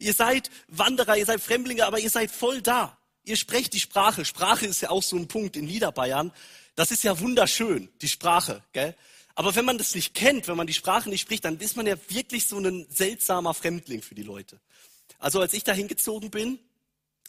Ihr 0.00 0.12
seid 0.12 0.50
Wanderer, 0.66 1.16
ihr 1.16 1.24
seid 1.24 1.40
Fremdlinge, 1.40 1.86
aber 1.86 1.98
ihr 1.98 2.10
seid 2.10 2.30
voll 2.30 2.60
da. 2.60 2.98
Ihr 3.24 3.36
sprecht 3.36 3.72
die 3.72 3.80
Sprache. 3.80 4.26
Sprache 4.26 4.66
ist 4.66 4.82
ja 4.82 4.90
auch 4.90 5.02
so 5.02 5.16
ein 5.16 5.28
Punkt 5.28 5.56
in 5.56 5.64
Niederbayern. 5.64 6.30
Das 6.74 6.90
ist 6.90 7.04
ja 7.04 7.18
wunderschön, 7.18 7.88
die 8.02 8.08
Sprache, 8.08 8.62
gell? 8.74 8.94
Aber 9.38 9.54
wenn 9.54 9.64
man 9.64 9.78
das 9.78 9.94
nicht 9.94 10.14
kennt, 10.14 10.48
wenn 10.48 10.56
man 10.56 10.66
die 10.66 10.74
Sprache 10.74 11.08
nicht 11.08 11.20
spricht, 11.20 11.44
dann 11.44 11.60
ist 11.60 11.76
man 11.76 11.86
ja 11.86 11.94
wirklich 12.08 12.48
so 12.48 12.58
ein 12.58 12.88
seltsamer 12.90 13.54
Fremdling 13.54 14.02
für 14.02 14.16
die 14.16 14.24
Leute. 14.24 14.58
Also 15.20 15.40
als 15.40 15.52
ich 15.52 15.62
da 15.62 15.72
hingezogen 15.72 16.32
bin, 16.32 16.58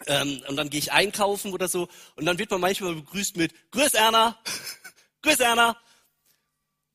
ähm, 0.08 0.42
und 0.48 0.56
dann 0.56 0.72
gehe 0.72 0.80
ich 0.80 0.92
einkaufen 0.92 1.54
oder 1.54 1.68
so, 1.68 1.88
und 2.16 2.26
dann 2.26 2.40
wird 2.40 2.50
man 2.50 2.62
manchmal 2.62 2.96
begrüßt 2.96 3.38
mit 3.38 3.54
Grüß 3.70 3.94
Erna, 3.94 4.40
Grüß 5.22 5.40
Erna. 5.40 5.78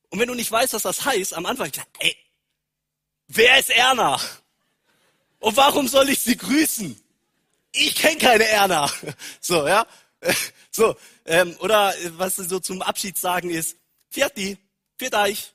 Und 0.09 0.19
wenn 0.19 0.27
du 0.27 0.33
nicht 0.33 0.51
weißt, 0.51 0.73
was 0.73 0.81
das 0.83 1.05
heißt, 1.05 1.33
am 1.33 1.45
Anfang, 1.45 1.71
ey, 1.99 2.17
wer 3.29 3.57
ist 3.57 3.69
Erna? 3.69 4.19
Und 5.39 5.55
warum 5.55 5.87
soll 5.87 6.09
ich 6.09 6.19
sie 6.19 6.35
grüßen? 6.35 7.01
Ich 7.71 7.95
kenne 7.95 8.17
keine 8.17 8.47
Erna. 8.49 8.91
So, 9.39 9.65
ja. 9.65 9.87
So, 10.71 10.93
ähm, 11.23 11.55
oder 11.59 11.93
was 12.17 12.35
sie 12.35 12.43
so 12.43 12.59
zum 12.59 12.81
Abschied 12.81 13.17
sagen 13.17 13.49
ist, 13.49 13.77
Vierti, 14.09 14.57
viert 14.97 15.15
euch. 15.15 15.53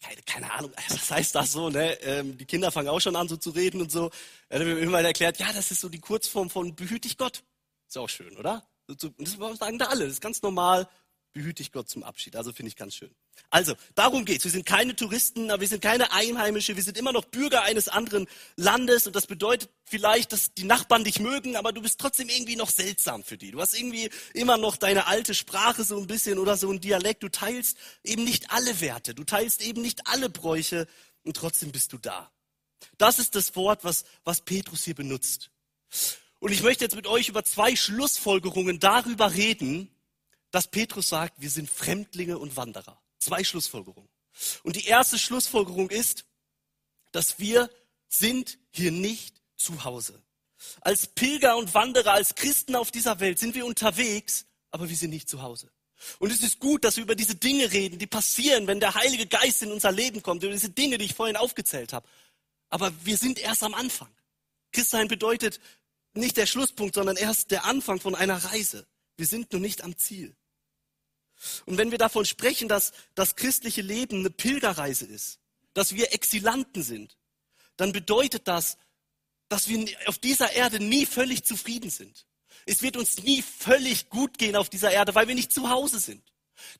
Keine, 0.00 0.22
keine, 0.22 0.52
Ahnung, 0.52 0.72
was 0.88 1.10
heißt 1.10 1.34
das 1.34 1.52
so, 1.52 1.70
ne? 1.70 2.00
Ähm, 2.02 2.38
die 2.38 2.46
Kinder 2.46 2.70
fangen 2.70 2.88
auch 2.88 3.00
schon 3.00 3.16
an, 3.16 3.28
so 3.28 3.36
zu 3.36 3.50
reden 3.50 3.80
und 3.80 3.90
so. 3.90 4.10
Dann 4.48 4.64
wird 4.64 4.78
mir 4.78 4.84
immer 4.84 5.00
erklärt, 5.00 5.38
ja, 5.38 5.52
das 5.52 5.70
ist 5.70 5.80
so 5.80 5.88
die 5.88 6.00
Kurzform 6.00 6.50
von 6.50 6.74
behüt 6.76 7.04
dich 7.04 7.18
Gott. 7.18 7.42
Ist 7.88 7.98
auch 7.98 8.08
schön, 8.08 8.36
oder? 8.36 8.66
Das 8.86 9.32
sagen 9.58 9.78
da 9.78 9.86
alle, 9.86 10.04
das 10.04 10.14
ist 10.14 10.20
ganz 10.20 10.42
normal, 10.42 10.88
behüte 11.36 11.62
ich 11.62 11.70
Gott 11.70 11.86
zum 11.86 12.02
Abschied. 12.02 12.34
Also 12.34 12.50
finde 12.50 12.70
ich 12.70 12.76
ganz 12.76 12.94
schön. 12.94 13.14
Also, 13.50 13.74
darum 13.94 14.24
geht's. 14.24 14.44
Wir 14.44 14.50
sind 14.50 14.64
keine 14.64 14.96
Touristen, 14.96 15.48
wir 15.48 15.68
sind 15.68 15.82
keine 15.82 16.10
Einheimische, 16.12 16.76
wir 16.76 16.82
sind 16.82 16.96
immer 16.96 17.12
noch 17.12 17.26
Bürger 17.26 17.60
eines 17.60 17.88
anderen 17.88 18.26
Landes 18.56 19.06
und 19.06 19.14
das 19.14 19.26
bedeutet 19.26 19.68
vielleicht, 19.84 20.32
dass 20.32 20.54
die 20.54 20.64
Nachbarn 20.64 21.04
dich 21.04 21.20
mögen, 21.20 21.54
aber 21.56 21.72
du 21.72 21.82
bist 21.82 22.00
trotzdem 22.00 22.30
irgendwie 22.30 22.56
noch 22.56 22.70
seltsam 22.70 23.22
für 23.22 23.36
die. 23.36 23.50
Du 23.50 23.60
hast 23.60 23.78
irgendwie 23.78 24.08
immer 24.32 24.56
noch 24.56 24.78
deine 24.78 25.08
alte 25.08 25.34
Sprache 25.34 25.84
so 25.84 25.98
ein 25.98 26.06
bisschen 26.06 26.38
oder 26.38 26.56
so 26.56 26.70
ein 26.70 26.80
Dialekt. 26.80 27.22
Du 27.22 27.28
teilst 27.28 27.76
eben 28.02 28.24
nicht 28.24 28.50
alle 28.50 28.80
Werte, 28.80 29.14
du 29.14 29.24
teilst 29.24 29.60
eben 29.60 29.82
nicht 29.82 30.06
alle 30.06 30.30
Bräuche 30.30 30.86
und 31.22 31.36
trotzdem 31.36 31.70
bist 31.70 31.92
du 31.92 31.98
da. 31.98 32.32
Das 32.96 33.18
ist 33.18 33.34
das 33.34 33.54
Wort, 33.56 33.84
was, 33.84 34.06
was 34.24 34.40
Petrus 34.40 34.84
hier 34.84 34.94
benutzt. 34.94 35.50
Und 36.38 36.50
ich 36.50 36.62
möchte 36.62 36.84
jetzt 36.84 36.96
mit 36.96 37.06
euch 37.06 37.28
über 37.28 37.44
zwei 37.44 37.76
Schlussfolgerungen 37.76 38.80
darüber 38.80 39.34
reden, 39.34 39.90
dass 40.56 40.68
Petrus 40.68 41.10
sagt, 41.10 41.38
wir 41.38 41.50
sind 41.50 41.68
Fremdlinge 41.68 42.38
und 42.38 42.56
Wanderer. 42.56 42.98
Zwei 43.18 43.44
Schlussfolgerungen. 43.44 44.08
Und 44.62 44.76
die 44.76 44.86
erste 44.86 45.18
Schlussfolgerung 45.18 45.90
ist, 45.90 46.24
dass 47.12 47.38
wir 47.38 47.68
sind 48.08 48.56
hier 48.70 48.90
nicht 48.90 49.42
zu 49.58 49.84
Hause. 49.84 50.22
Als 50.80 51.08
Pilger 51.08 51.58
und 51.58 51.74
Wanderer, 51.74 52.14
als 52.14 52.36
Christen 52.36 52.74
auf 52.74 52.90
dieser 52.90 53.20
Welt 53.20 53.38
sind 53.38 53.54
wir 53.54 53.66
unterwegs, 53.66 54.46
aber 54.70 54.88
wir 54.88 54.96
sind 54.96 55.10
nicht 55.10 55.28
zu 55.28 55.42
Hause. 55.42 55.70
Und 56.20 56.32
es 56.32 56.40
ist 56.40 56.58
gut, 56.58 56.84
dass 56.84 56.96
wir 56.96 57.04
über 57.04 57.16
diese 57.16 57.34
Dinge 57.34 57.70
reden, 57.70 57.98
die 57.98 58.06
passieren, 58.06 58.66
wenn 58.66 58.80
der 58.80 58.94
Heilige 58.94 59.26
Geist 59.26 59.60
in 59.60 59.70
unser 59.70 59.92
Leben 59.92 60.22
kommt, 60.22 60.42
über 60.42 60.54
diese 60.54 60.70
Dinge, 60.70 60.96
die 60.96 61.04
ich 61.04 61.14
vorhin 61.14 61.36
aufgezählt 61.36 61.92
habe. 61.92 62.08
Aber 62.70 62.94
wir 63.04 63.18
sind 63.18 63.38
erst 63.38 63.62
am 63.62 63.74
Anfang. 63.74 64.08
Christsein 64.72 65.08
bedeutet 65.08 65.60
nicht 66.14 66.38
der 66.38 66.46
Schlusspunkt, 66.46 66.94
sondern 66.94 67.18
erst 67.18 67.50
der 67.50 67.66
Anfang 67.66 68.00
von 68.00 68.14
einer 68.14 68.38
Reise. 68.38 68.86
Wir 69.18 69.26
sind 69.26 69.52
noch 69.52 69.60
nicht 69.60 69.84
am 69.84 69.98
Ziel. 69.98 70.34
Und 71.66 71.78
wenn 71.78 71.90
wir 71.90 71.98
davon 71.98 72.24
sprechen, 72.24 72.68
dass 72.68 72.92
das 73.14 73.36
christliche 73.36 73.82
Leben 73.82 74.20
eine 74.20 74.30
Pilgerreise 74.30 75.06
ist, 75.06 75.38
dass 75.74 75.94
wir 75.94 76.12
Exilanten 76.12 76.82
sind, 76.82 77.16
dann 77.76 77.92
bedeutet 77.92 78.48
das, 78.48 78.78
dass 79.48 79.68
wir 79.68 79.86
auf 80.06 80.18
dieser 80.18 80.52
Erde 80.52 80.82
nie 80.82 81.06
völlig 81.06 81.44
zufrieden 81.44 81.90
sind. 81.90 82.26
Es 82.64 82.82
wird 82.82 82.96
uns 82.96 83.22
nie 83.22 83.42
völlig 83.42 84.08
gut 84.08 84.38
gehen 84.38 84.56
auf 84.56 84.68
dieser 84.68 84.90
Erde, 84.90 85.14
weil 85.14 85.28
wir 85.28 85.34
nicht 85.34 85.52
zu 85.52 85.68
Hause 85.68 86.00
sind. 86.00 86.22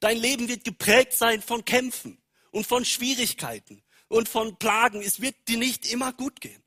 Dein 0.01 0.17
Leben 0.17 0.49
wird 0.49 0.65
geprägt 0.65 1.13
sein 1.13 1.43
von 1.43 1.65
Kämpfen 1.65 2.19
und 2.51 2.67
von 2.67 2.85
Schwierigkeiten 2.85 3.83
und 4.09 4.29
von 4.29 4.59
Plagen. 4.59 5.03
Es 5.03 5.21
wird 5.21 5.37
dir 5.49 5.59
nicht 5.59 5.87
immer 5.87 6.13
gut 6.13 6.41
gehen. 6.41 6.63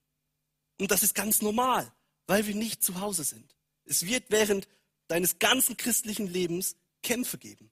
Und 0.79 0.91
das 0.91 1.03
ist 1.03 1.15
ganz 1.15 1.41
normal, 1.41 1.91
weil 2.27 2.47
wir 2.47 2.55
nicht 2.55 2.83
zu 2.83 3.01
Hause 3.01 3.23
sind. 3.23 3.55
Es 3.85 4.05
wird 4.05 4.25
während 4.29 4.67
deines 5.07 5.39
ganzen 5.39 5.75
christlichen 5.75 6.27
Lebens 6.27 6.75
Kämpfe 7.01 7.37
geben. 7.37 7.71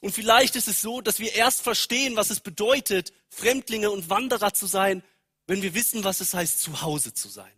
Und 0.00 0.12
vielleicht 0.12 0.56
ist 0.56 0.68
es 0.68 0.80
so, 0.80 1.00
dass 1.00 1.18
wir 1.18 1.34
erst 1.34 1.62
verstehen, 1.62 2.16
was 2.16 2.30
es 2.30 2.40
bedeutet, 2.40 3.12
Fremdlinge 3.28 3.90
und 3.90 4.10
Wanderer 4.10 4.52
zu 4.54 4.66
sein, 4.66 5.02
wenn 5.46 5.62
wir 5.62 5.74
wissen, 5.74 6.04
was 6.04 6.20
es 6.20 6.34
heißt, 6.34 6.60
zu 6.60 6.82
Hause 6.82 7.14
zu 7.14 7.28
sein. 7.28 7.52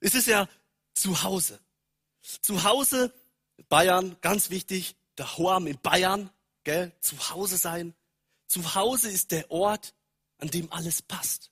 Es 0.00 0.14
ist 0.14 0.26
ja 0.26 0.48
zu 0.94 1.22
Hause. 1.22 1.60
Zu 2.22 2.64
Hause, 2.64 3.12
Bayern, 3.68 4.16
ganz 4.20 4.50
wichtig, 4.50 4.96
der 5.18 5.36
Hoam 5.36 5.66
in 5.66 5.80
Bayern, 5.80 6.30
gell, 6.64 6.92
zu 7.00 7.30
Hause 7.30 7.56
sein. 7.56 7.94
Zu 8.46 8.74
Hause 8.74 9.10
ist 9.10 9.30
der 9.30 9.50
Ort, 9.50 9.94
an 10.38 10.48
dem 10.48 10.72
alles 10.72 11.02
passt. 11.02 11.50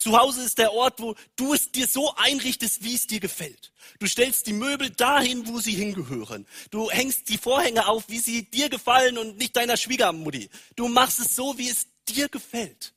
Zu 0.00 0.18
Hause 0.18 0.42
ist 0.42 0.56
der 0.56 0.72
Ort, 0.72 0.98
wo 0.98 1.14
du 1.36 1.52
es 1.52 1.70
dir 1.72 1.86
so 1.86 2.14
einrichtest, 2.16 2.82
wie 2.82 2.94
es 2.94 3.06
dir 3.06 3.20
gefällt. 3.20 3.70
Du 3.98 4.06
stellst 4.06 4.46
die 4.46 4.54
Möbel 4.54 4.88
dahin, 4.88 5.46
wo 5.46 5.60
sie 5.60 5.74
hingehören. 5.74 6.46
Du 6.70 6.90
hängst 6.90 7.28
die 7.28 7.36
Vorhänge 7.36 7.86
auf, 7.86 8.04
wie 8.08 8.18
sie 8.18 8.50
dir 8.50 8.70
gefallen 8.70 9.18
und 9.18 9.36
nicht 9.36 9.54
deiner 9.56 9.76
Schwiegermutti. 9.76 10.48
Du 10.74 10.88
machst 10.88 11.20
es 11.20 11.36
so, 11.36 11.58
wie 11.58 11.68
es 11.68 11.86
dir 12.08 12.30
gefällt. 12.30 12.94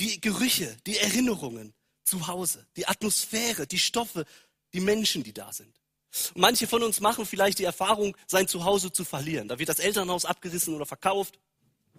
Die 0.00 0.20
Gerüche, 0.20 0.76
die 0.84 0.98
Erinnerungen 0.98 1.72
zu 2.02 2.26
Hause, 2.26 2.66
die 2.76 2.88
Atmosphäre, 2.88 3.68
die 3.68 3.78
Stoffe, 3.78 4.26
die 4.72 4.80
Menschen, 4.80 5.22
die 5.22 5.32
da 5.32 5.52
sind. 5.52 5.80
Manche 6.34 6.66
von 6.66 6.82
uns 6.82 6.98
machen 6.98 7.24
vielleicht 7.24 7.60
die 7.60 7.64
Erfahrung, 7.64 8.16
sein 8.26 8.48
Zuhause 8.48 8.90
zu 8.90 9.04
verlieren. 9.04 9.46
Da 9.46 9.60
wird 9.60 9.68
das 9.68 9.78
Elternhaus 9.78 10.24
abgerissen 10.24 10.74
oder 10.74 10.86
verkauft. 10.86 11.38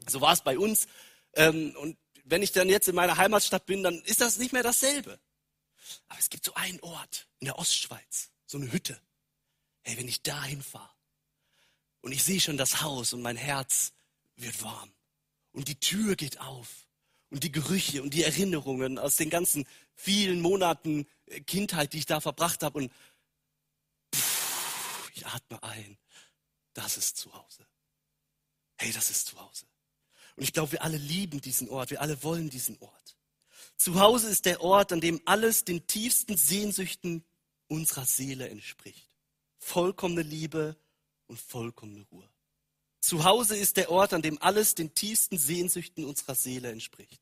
So 0.05 0.19
war 0.19 0.33
es 0.33 0.41
bei 0.41 0.57
uns. 0.59 0.87
Ähm, 1.33 1.73
und 1.79 1.97
wenn 2.25 2.41
ich 2.41 2.51
dann 2.51 2.69
jetzt 2.69 2.87
in 2.87 2.95
meiner 2.95 3.17
Heimatstadt 3.17 3.65
bin, 3.65 3.83
dann 3.83 4.01
ist 4.01 4.19
das 4.19 4.37
nicht 4.37 4.51
mehr 4.51 4.63
dasselbe. 4.63 5.19
Aber 6.07 6.19
es 6.19 6.29
gibt 6.29 6.43
so 6.43 6.53
einen 6.55 6.79
Ort 6.81 7.27
in 7.39 7.45
der 7.45 7.59
Ostschweiz, 7.59 8.31
so 8.45 8.57
eine 8.57 8.71
Hütte. 8.71 8.99
Hey, 9.83 9.97
wenn 9.97 10.07
ich 10.07 10.23
da 10.23 10.43
hinfahre 10.43 10.89
und 12.01 12.11
ich 12.11 12.23
sehe 12.23 12.41
schon 12.41 12.57
das 12.57 12.81
Haus 12.81 13.13
und 13.13 13.21
mein 13.21 13.37
Herz 13.37 13.93
wird 14.35 14.61
warm 14.63 14.91
und 15.51 15.67
die 15.67 15.79
Tür 15.79 16.15
geht 16.15 16.39
auf 16.39 16.87
und 17.29 17.43
die 17.43 17.51
Gerüche 17.51 18.01
und 18.01 18.15
die 18.15 18.23
Erinnerungen 18.23 18.97
aus 18.97 19.17
den 19.17 19.29
ganzen 19.29 19.67
vielen 19.93 20.41
Monaten 20.41 21.07
äh, 21.27 21.41
Kindheit, 21.41 21.93
die 21.93 21.99
ich 21.99 22.05
da 22.07 22.19
verbracht 22.19 22.63
habe 22.63 22.79
und 22.79 22.91
pff, 24.13 25.11
ich 25.13 25.27
atme 25.27 25.61
ein, 25.61 25.97
das 26.73 26.97
ist 26.97 27.17
zu 27.17 27.31
Hause. 27.33 27.67
Hey, 28.77 28.91
das 28.91 29.11
ist 29.11 29.27
zu 29.27 29.39
Hause. 29.39 29.67
Und 30.35 30.43
ich 30.43 30.53
glaube, 30.53 30.73
wir 30.73 30.83
alle 30.83 30.97
lieben 30.97 31.41
diesen 31.41 31.69
Ort, 31.69 31.91
wir 31.91 32.01
alle 32.01 32.21
wollen 32.23 32.49
diesen 32.49 32.77
Ort. 32.79 33.17
Zu 33.77 33.99
Hause 33.99 34.29
ist 34.29 34.45
der 34.45 34.61
Ort, 34.61 34.91
an 34.91 35.01
dem 35.01 35.21
alles 35.25 35.65
den 35.65 35.85
tiefsten 35.87 36.37
Sehnsüchten 36.37 37.23
unserer 37.67 38.05
Seele 38.05 38.49
entspricht. 38.49 39.09
Vollkommene 39.57 40.21
Liebe 40.21 40.77
und 41.27 41.39
vollkommene 41.39 42.05
Ruhe. 42.11 42.29
Zu 42.99 43.23
Hause 43.23 43.55
ist 43.55 43.77
der 43.77 43.91
Ort, 43.91 44.13
an 44.13 44.21
dem 44.21 44.41
alles 44.41 44.75
den 44.75 44.93
tiefsten 44.93 45.37
Sehnsüchten 45.37 46.05
unserer 46.05 46.35
Seele 46.35 46.71
entspricht. 46.71 47.21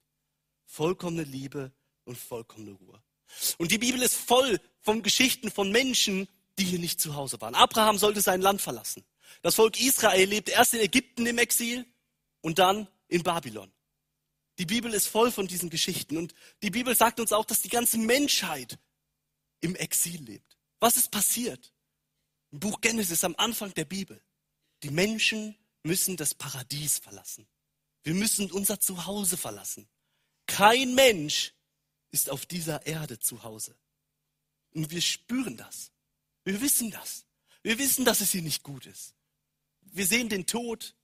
Vollkommene 0.65 1.23
Liebe 1.23 1.71
und 2.05 2.17
vollkommene 2.17 2.71
Ruhe. 2.71 3.01
Und 3.57 3.71
die 3.71 3.77
Bibel 3.77 4.01
ist 4.01 4.15
voll 4.15 4.59
von 4.79 5.01
Geschichten 5.03 5.51
von 5.51 5.71
Menschen, 5.71 6.27
die 6.57 6.65
hier 6.65 6.79
nicht 6.79 7.01
zu 7.01 7.15
Hause 7.15 7.41
waren. 7.41 7.55
Abraham 7.55 7.97
sollte 7.97 8.21
sein 8.21 8.41
Land 8.41 8.61
verlassen. 8.61 9.03
Das 9.41 9.55
Volk 9.55 9.79
Israel 9.79 10.29
lebte 10.29 10.51
erst 10.51 10.73
in 10.73 10.81
Ägypten 10.81 11.25
im 11.25 11.37
Exil 11.37 11.85
und 12.41 12.59
dann 12.59 12.87
in 13.07 13.23
Babylon. 13.23 13.71
Die 14.59 14.65
Bibel 14.65 14.93
ist 14.93 15.07
voll 15.07 15.31
von 15.31 15.47
diesen 15.47 15.69
Geschichten 15.69 16.17
und 16.17 16.33
die 16.61 16.69
Bibel 16.69 16.95
sagt 16.95 17.19
uns 17.19 17.33
auch, 17.33 17.45
dass 17.45 17.61
die 17.61 17.69
ganze 17.69 17.97
Menschheit 17.97 18.77
im 19.61 19.75
Exil 19.75 20.21
lebt. 20.21 20.57
Was 20.79 20.97
ist 20.97 21.09
passiert? 21.11 21.73
Im 22.51 22.59
Buch 22.59 22.81
Genesis 22.81 23.23
am 23.23 23.35
Anfang 23.37 23.73
der 23.73 23.85
Bibel. 23.85 24.21
Die 24.83 24.91
Menschen 24.91 25.57
müssen 25.81 26.17
das 26.17 26.35
Paradies 26.35 26.99
verlassen. 26.99 27.47
Wir 28.03 28.13
müssen 28.13 28.51
unser 28.51 28.79
Zuhause 28.79 29.37
verlassen. 29.37 29.87
Kein 30.45 30.93
Mensch 30.93 31.53
ist 32.11 32.29
auf 32.29 32.45
dieser 32.45 32.85
Erde 32.85 33.17
zu 33.19 33.43
Hause. 33.43 33.75
Und 34.73 34.91
wir 34.91 35.01
spüren 35.01 35.57
das. 35.57 35.91
Wir 36.43 36.59
wissen 36.61 36.91
das. 36.91 37.25
Wir 37.61 37.79
wissen, 37.79 38.05
dass 38.05 38.21
es 38.21 38.31
hier 38.31 38.41
nicht 38.41 38.63
gut 38.63 38.85
ist. 38.85 39.15
Wir 39.81 40.05
sehen 40.05 40.29
den 40.29 40.45
Tod. 40.45 40.95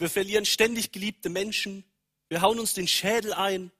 Wir 0.00 0.08
verlieren 0.08 0.46
ständig 0.46 0.92
geliebte 0.92 1.28
Menschen. 1.28 1.84
Wir 2.30 2.40
hauen 2.40 2.58
uns 2.58 2.72
den 2.72 2.88
Schädel 2.88 3.34
ein. 3.34 3.70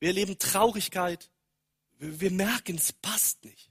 Wir 0.00 0.08
erleben 0.08 0.38
Traurigkeit. 0.38 1.30
Wir, 1.98 2.22
wir 2.22 2.30
merken, 2.30 2.76
es 2.76 2.94
passt 2.94 3.44
nicht. 3.44 3.70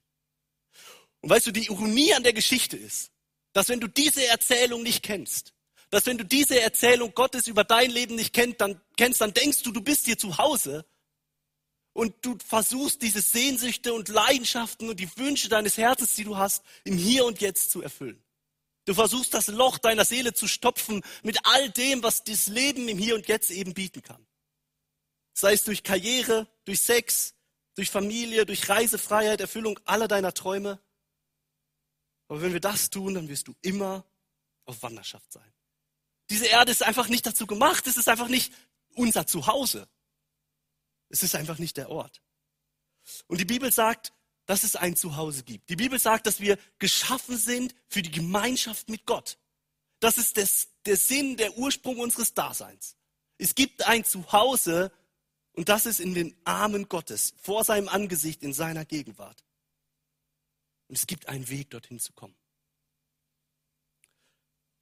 Und 1.22 1.32
weißt 1.32 1.48
du, 1.48 1.52
die 1.52 1.66
Ironie 1.66 2.14
an 2.14 2.22
der 2.22 2.34
Geschichte 2.34 2.78
ist, 2.78 3.12
dass 3.54 3.68
wenn 3.68 3.80
du 3.80 3.88
diese 3.88 4.28
Erzählung 4.28 4.84
nicht 4.84 5.02
kennst, 5.02 5.56
dass 5.90 6.06
wenn 6.06 6.20
du 6.20 6.24
diese 6.24 6.62
Erzählung 6.62 7.16
Gottes 7.16 7.48
über 7.48 7.64
dein 7.64 7.90
Leben 7.90 8.14
nicht 8.14 8.32
kennst, 8.32 8.62
dann, 8.62 8.80
kennst, 8.96 9.20
dann 9.20 9.34
denkst 9.34 9.64
du, 9.64 9.72
du 9.72 9.82
bist 9.82 10.06
hier 10.06 10.20
zu 10.20 10.38
Hause 10.38 10.86
und 11.94 12.14
du 12.22 12.38
versuchst 12.46 13.02
diese 13.02 13.22
Sehnsüchte 13.22 13.96
und 13.96 14.08
Leidenschaften 14.08 14.88
und 14.88 15.00
die 15.00 15.10
Wünsche 15.18 15.50
deines 15.50 15.78
Herzens, 15.78 16.14
die 16.14 16.26
du 16.26 16.38
hast, 16.38 16.64
im 16.84 16.96
Hier 16.96 17.26
und 17.26 17.42
Jetzt 17.42 17.72
zu 17.72 17.82
erfüllen. 17.82 18.22
Du 18.86 18.94
versuchst 18.94 19.34
das 19.34 19.48
Loch 19.48 19.78
deiner 19.78 20.06
Seele 20.06 20.34
zu 20.34 20.48
stopfen 20.48 21.04
mit 21.24 21.46
all 21.46 21.70
dem, 21.70 22.02
was 22.04 22.24
das 22.24 22.48
Leben 22.48 22.88
im 22.88 22.98
Hier 22.98 23.16
und 23.16 23.28
Jetzt 23.28 23.52
eben 23.52 23.74
bieten 23.74 24.02
kann. 24.02 24.26
Sei 25.34 25.54
es 25.54 25.64
durch 25.64 25.84
Karriere, 25.84 26.48
durch 26.66 26.82
Sex, 26.82 27.36
durch 27.76 27.90
Familie, 27.90 28.46
durch 28.46 28.68
Reisefreiheit, 28.68 29.40
Erfüllung 29.40 29.80
aller 29.86 30.08
deiner 30.08 30.34
Träume. 30.34 30.82
Aber 32.28 32.42
wenn 32.42 32.54
wir 32.54 32.60
das 32.60 32.90
tun, 32.90 33.14
dann 33.14 33.30
wirst 33.30 33.48
du 33.48 33.56
immer 33.62 34.06
auf 34.66 34.82
Wanderschaft 34.84 35.32
sein. 35.32 35.54
Diese 36.30 36.46
Erde 36.48 36.72
ist 36.72 36.84
einfach 36.84 37.08
nicht 37.08 37.26
dazu 37.26 37.46
gemacht. 37.46 37.86
Es 37.88 37.98
ist 37.98 38.08
einfach 38.08 38.30
nicht 38.30 38.54
unser 38.96 39.28
Zuhause. 39.28 39.88
Es 41.10 41.24
ist 41.24 41.36
einfach 41.36 41.60
nicht 41.60 41.78
der 41.78 41.90
Ort. 41.90 42.22
Und 43.28 43.40
die 43.40 43.46
Bibel 43.46 43.72
sagt, 43.72 44.14
dass 44.46 44.64
es 44.64 44.76
ein 44.76 44.96
Zuhause 44.96 45.44
gibt. 45.44 45.70
Die 45.70 45.76
Bibel 45.76 46.00
sagt, 46.00 46.28
dass 46.28 46.40
wir 46.40 46.58
geschaffen 46.80 47.38
sind 47.38 47.76
für 47.88 48.02
die 48.02 48.12
Gemeinschaft 48.12 48.90
mit 48.90 49.06
Gott. 49.06 49.38
Das 50.00 50.18
ist 50.18 50.38
das, 50.38 50.70
der 50.86 50.98
Sinn, 50.98 51.38
der 51.38 51.58
Ursprung 51.58 52.00
unseres 52.00 52.34
Daseins. 52.34 52.96
Es 53.38 53.56
gibt 53.56 53.86
ein 53.88 54.04
Zuhause 54.04 54.92
und 55.54 55.70
das 55.70 55.86
ist 55.86 56.00
in 56.00 56.14
den 56.14 56.36
Armen 56.44 56.88
Gottes, 56.90 57.34
vor 57.42 57.64
seinem 57.64 57.90
Angesicht, 57.90 58.42
in 58.42 58.54
seiner 58.54 58.86
Gegenwart. 58.86 59.44
Und 60.88 60.98
es 60.98 61.08
gibt 61.08 61.28
einen 61.28 61.48
Weg, 61.50 61.70
dorthin 61.70 62.00
zu 62.00 62.14
kommen. 62.14 62.36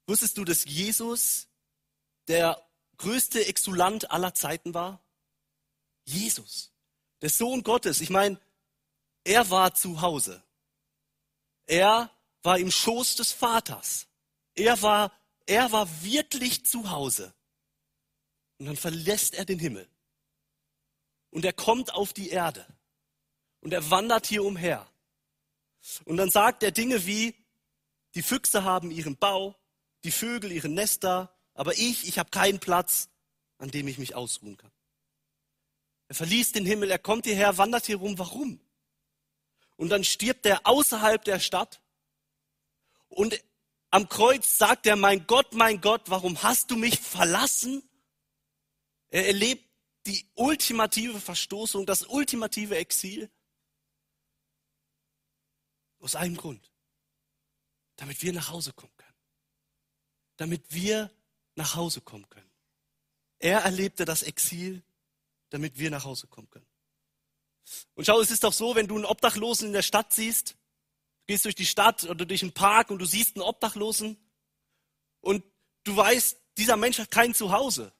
Wusstest 0.06 0.38
du, 0.38 0.44
dass 0.44 0.64
Jesus 0.64 1.48
der 2.26 2.60
größte 2.96 3.46
Exulant 3.46 4.10
aller 4.10 4.34
Zeiten 4.34 4.74
war? 4.74 5.02
Jesus, 6.04 6.72
der 7.22 7.30
Sohn 7.30 7.62
Gottes. 7.62 8.00
Ich 8.00 8.10
meine, 8.10 8.40
er 9.24 9.50
war 9.50 9.74
zu 9.74 10.00
Hause. 10.00 10.42
Er 11.66 12.10
war 12.42 12.58
im 12.58 12.70
Schoß 12.70 13.16
des 13.16 13.32
Vaters. 13.32 14.06
Er 14.54 14.80
war, 14.82 15.12
er 15.46 15.70
war 15.72 16.02
wirklich 16.02 16.64
zu 16.66 16.90
Hause. 16.90 17.34
Und 18.58 18.66
dann 18.66 18.76
verlässt 18.76 19.34
er 19.34 19.44
den 19.44 19.58
Himmel. 19.58 19.88
Und 21.30 21.44
er 21.44 21.52
kommt 21.52 21.94
auf 21.94 22.12
die 22.12 22.30
Erde. 22.30 22.66
Und 23.60 23.72
er 23.72 23.90
wandert 23.90 24.26
hier 24.26 24.44
umher. 24.44 24.90
Und 26.04 26.16
dann 26.16 26.30
sagt 26.30 26.62
er 26.62 26.72
Dinge 26.72 27.06
wie, 27.06 27.34
die 28.14 28.22
Füchse 28.22 28.64
haben 28.64 28.90
ihren 28.90 29.16
Bau, 29.16 29.54
die 30.04 30.10
Vögel 30.10 30.50
ihren 30.50 30.74
Nester, 30.74 31.34
aber 31.54 31.74
ich, 31.78 32.08
ich 32.08 32.18
habe 32.18 32.30
keinen 32.30 32.58
Platz, 32.58 33.08
an 33.58 33.70
dem 33.70 33.86
ich 33.86 33.98
mich 33.98 34.14
ausruhen 34.14 34.56
kann. 34.56 34.72
Er 36.08 36.16
verließ 36.16 36.52
den 36.52 36.66
Himmel, 36.66 36.90
er 36.90 36.98
kommt 36.98 37.26
hierher, 37.26 37.56
wandert 37.58 37.86
hier 37.86 37.98
rum. 37.98 38.18
Warum? 38.18 38.60
Und 39.80 39.88
dann 39.88 40.04
stirbt 40.04 40.44
er 40.44 40.66
außerhalb 40.66 41.24
der 41.24 41.40
Stadt. 41.40 41.80
Und 43.08 43.42
am 43.88 44.10
Kreuz 44.10 44.58
sagt 44.58 44.84
er, 44.84 44.94
mein 44.94 45.26
Gott, 45.26 45.54
mein 45.54 45.80
Gott, 45.80 46.02
warum 46.10 46.42
hast 46.42 46.70
du 46.70 46.76
mich 46.76 47.00
verlassen? 47.00 47.82
Er 49.08 49.26
erlebt 49.26 49.66
die 50.04 50.30
ultimative 50.34 51.18
Verstoßung, 51.18 51.86
das 51.86 52.02
ultimative 52.02 52.76
Exil. 52.76 53.30
Aus 55.98 56.14
einem 56.14 56.36
Grund. 56.36 56.70
Damit 57.96 58.20
wir 58.20 58.34
nach 58.34 58.50
Hause 58.50 58.74
kommen 58.74 58.94
können. 58.98 59.16
Damit 60.36 60.74
wir 60.74 61.10
nach 61.54 61.74
Hause 61.74 62.02
kommen 62.02 62.28
können. 62.28 62.50
Er 63.38 63.60
erlebte 63.60 64.04
das 64.04 64.24
Exil, 64.24 64.82
damit 65.48 65.78
wir 65.78 65.90
nach 65.90 66.04
Hause 66.04 66.26
kommen 66.26 66.50
können. 66.50 66.69
Und 67.94 68.06
schau, 68.06 68.20
es 68.20 68.30
ist 68.30 68.44
doch 68.44 68.52
so, 68.52 68.74
wenn 68.74 68.86
du 68.86 68.96
einen 68.96 69.04
Obdachlosen 69.04 69.68
in 69.68 69.72
der 69.72 69.82
Stadt 69.82 70.12
siehst, 70.12 70.56
gehst 71.26 71.44
durch 71.44 71.54
die 71.54 71.66
Stadt 71.66 72.04
oder 72.04 72.26
durch 72.26 72.42
einen 72.42 72.52
Park 72.52 72.90
und 72.90 72.98
du 72.98 73.04
siehst 73.04 73.36
einen 73.36 73.42
Obdachlosen 73.42 74.16
und 75.20 75.44
du 75.84 75.96
weißt, 75.96 76.36
dieser 76.58 76.76
Mensch 76.76 76.98
hat 76.98 77.10
kein 77.10 77.34
Zuhause. 77.34 77.92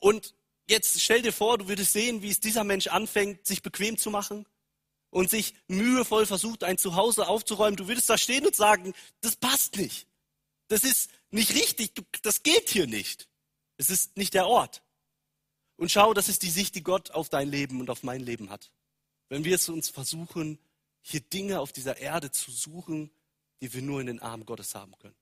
Und 0.00 0.34
jetzt 0.68 1.00
stell 1.00 1.22
dir 1.22 1.32
vor, 1.32 1.58
du 1.58 1.68
würdest 1.68 1.92
sehen, 1.92 2.22
wie 2.22 2.30
es 2.30 2.40
dieser 2.40 2.64
Mensch 2.64 2.88
anfängt, 2.88 3.46
sich 3.46 3.62
bequem 3.62 3.98
zu 3.98 4.10
machen 4.10 4.46
und 5.10 5.30
sich 5.30 5.54
mühevoll 5.68 6.26
versucht, 6.26 6.64
ein 6.64 6.78
Zuhause 6.78 7.28
aufzuräumen. 7.28 7.76
Du 7.76 7.88
würdest 7.88 8.10
da 8.10 8.18
stehen 8.18 8.46
und 8.46 8.56
sagen, 8.56 8.94
das 9.20 9.36
passt 9.36 9.76
nicht. 9.76 10.06
Das 10.68 10.82
ist 10.82 11.10
nicht 11.30 11.54
richtig. 11.54 11.92
Das 12.22 12.42
geht 12.42 12.68
hier 12.68 12.86
nicht. 12.86 13.28
Es 13.76 13.90
ist 13.90 14.16
nicht 14.16 14.34
der 14.34 14.46
Ort. 14.46 14.82
Und 15.78 15.92
schau, 15.92 16.12
das 16.12 16.28
ist 16.28 16.42
die 16.42 16.50
Sicht, 16.50 16.74
die 16.74 16.82
Gott 16.82 17.12
auf 17.12 17.28
dein 17.28 17.48
Leben 17.48 17.80
und 17.80 17.88
auf 17.88 18.02
mein 18.02 18.20
Leben 18.20 18.50
hat. 18.50 18.72
Wenn 19.28 19.44
wir 19.44 19.54
es 19.54 19.68
uns 19.68 19.88
versuchen, 19.88 20.58
hier 21.02 21.20
Dinge 21.20 21.60
auf 21.60 21.72
dieser 21.72 21.98
Erde 21.98 22.32
zu 22.32 22.50
suchen, 22.50 23.12
die 23.60 23.72
wir 23.72 23.80
nur 23.80 24.00
in 24.00 24.08
den 24.08 24.20
Armen 24.20 24.44
Gottes 24.44 24.74
haben 24.74 24.98
können. 24.98 25.14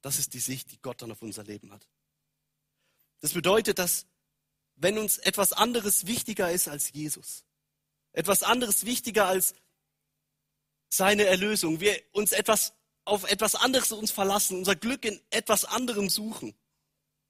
Das 0.00 0.18
ist 0.18 0.34
die 0.34 0.40
Sicht, 0.40 0.72
die 0.72 0.82
Gott 0.82 1.00
dann 1.00 1.12
auf 1.12 1.22
unser 1.22 1.44
Leben 1.44 1.72
hat. 1.72 1.86
Das 3.20 3.32
bedeutet, 3.34 3.78
dass 3.78 4.06
wenn 4.74 4.98
uns 4.98 5.18
etwas 5.18 5.52
anderes 5.52 6.06
wichtiger 6.06 6.50
ist 6.50 6.66
als 6.66 6.92
Jesus, 6.92 7.44
etwas 8.12 8.42
anderes 8.42 8.84
wichtiger 8.84 9.28
als 9.28 9.54
seine 10.88 11.24
Erlösung, 11.24 11.78
wir 11.78 12.02
uns 12.10 12.32
etwas 12.32 12.74
auf 13.04 13.30
etwas 13.30 13.54
anderes 13.54 13.92
uns 13.92 14.10
verlassen, 14.10 14.58
unser 14.58 14.74
Glück 14.74 15.04
in 15.04 15.20
etwas 15.30 15.64
anderem 15.64 16.10
suchen, 16.10 16.52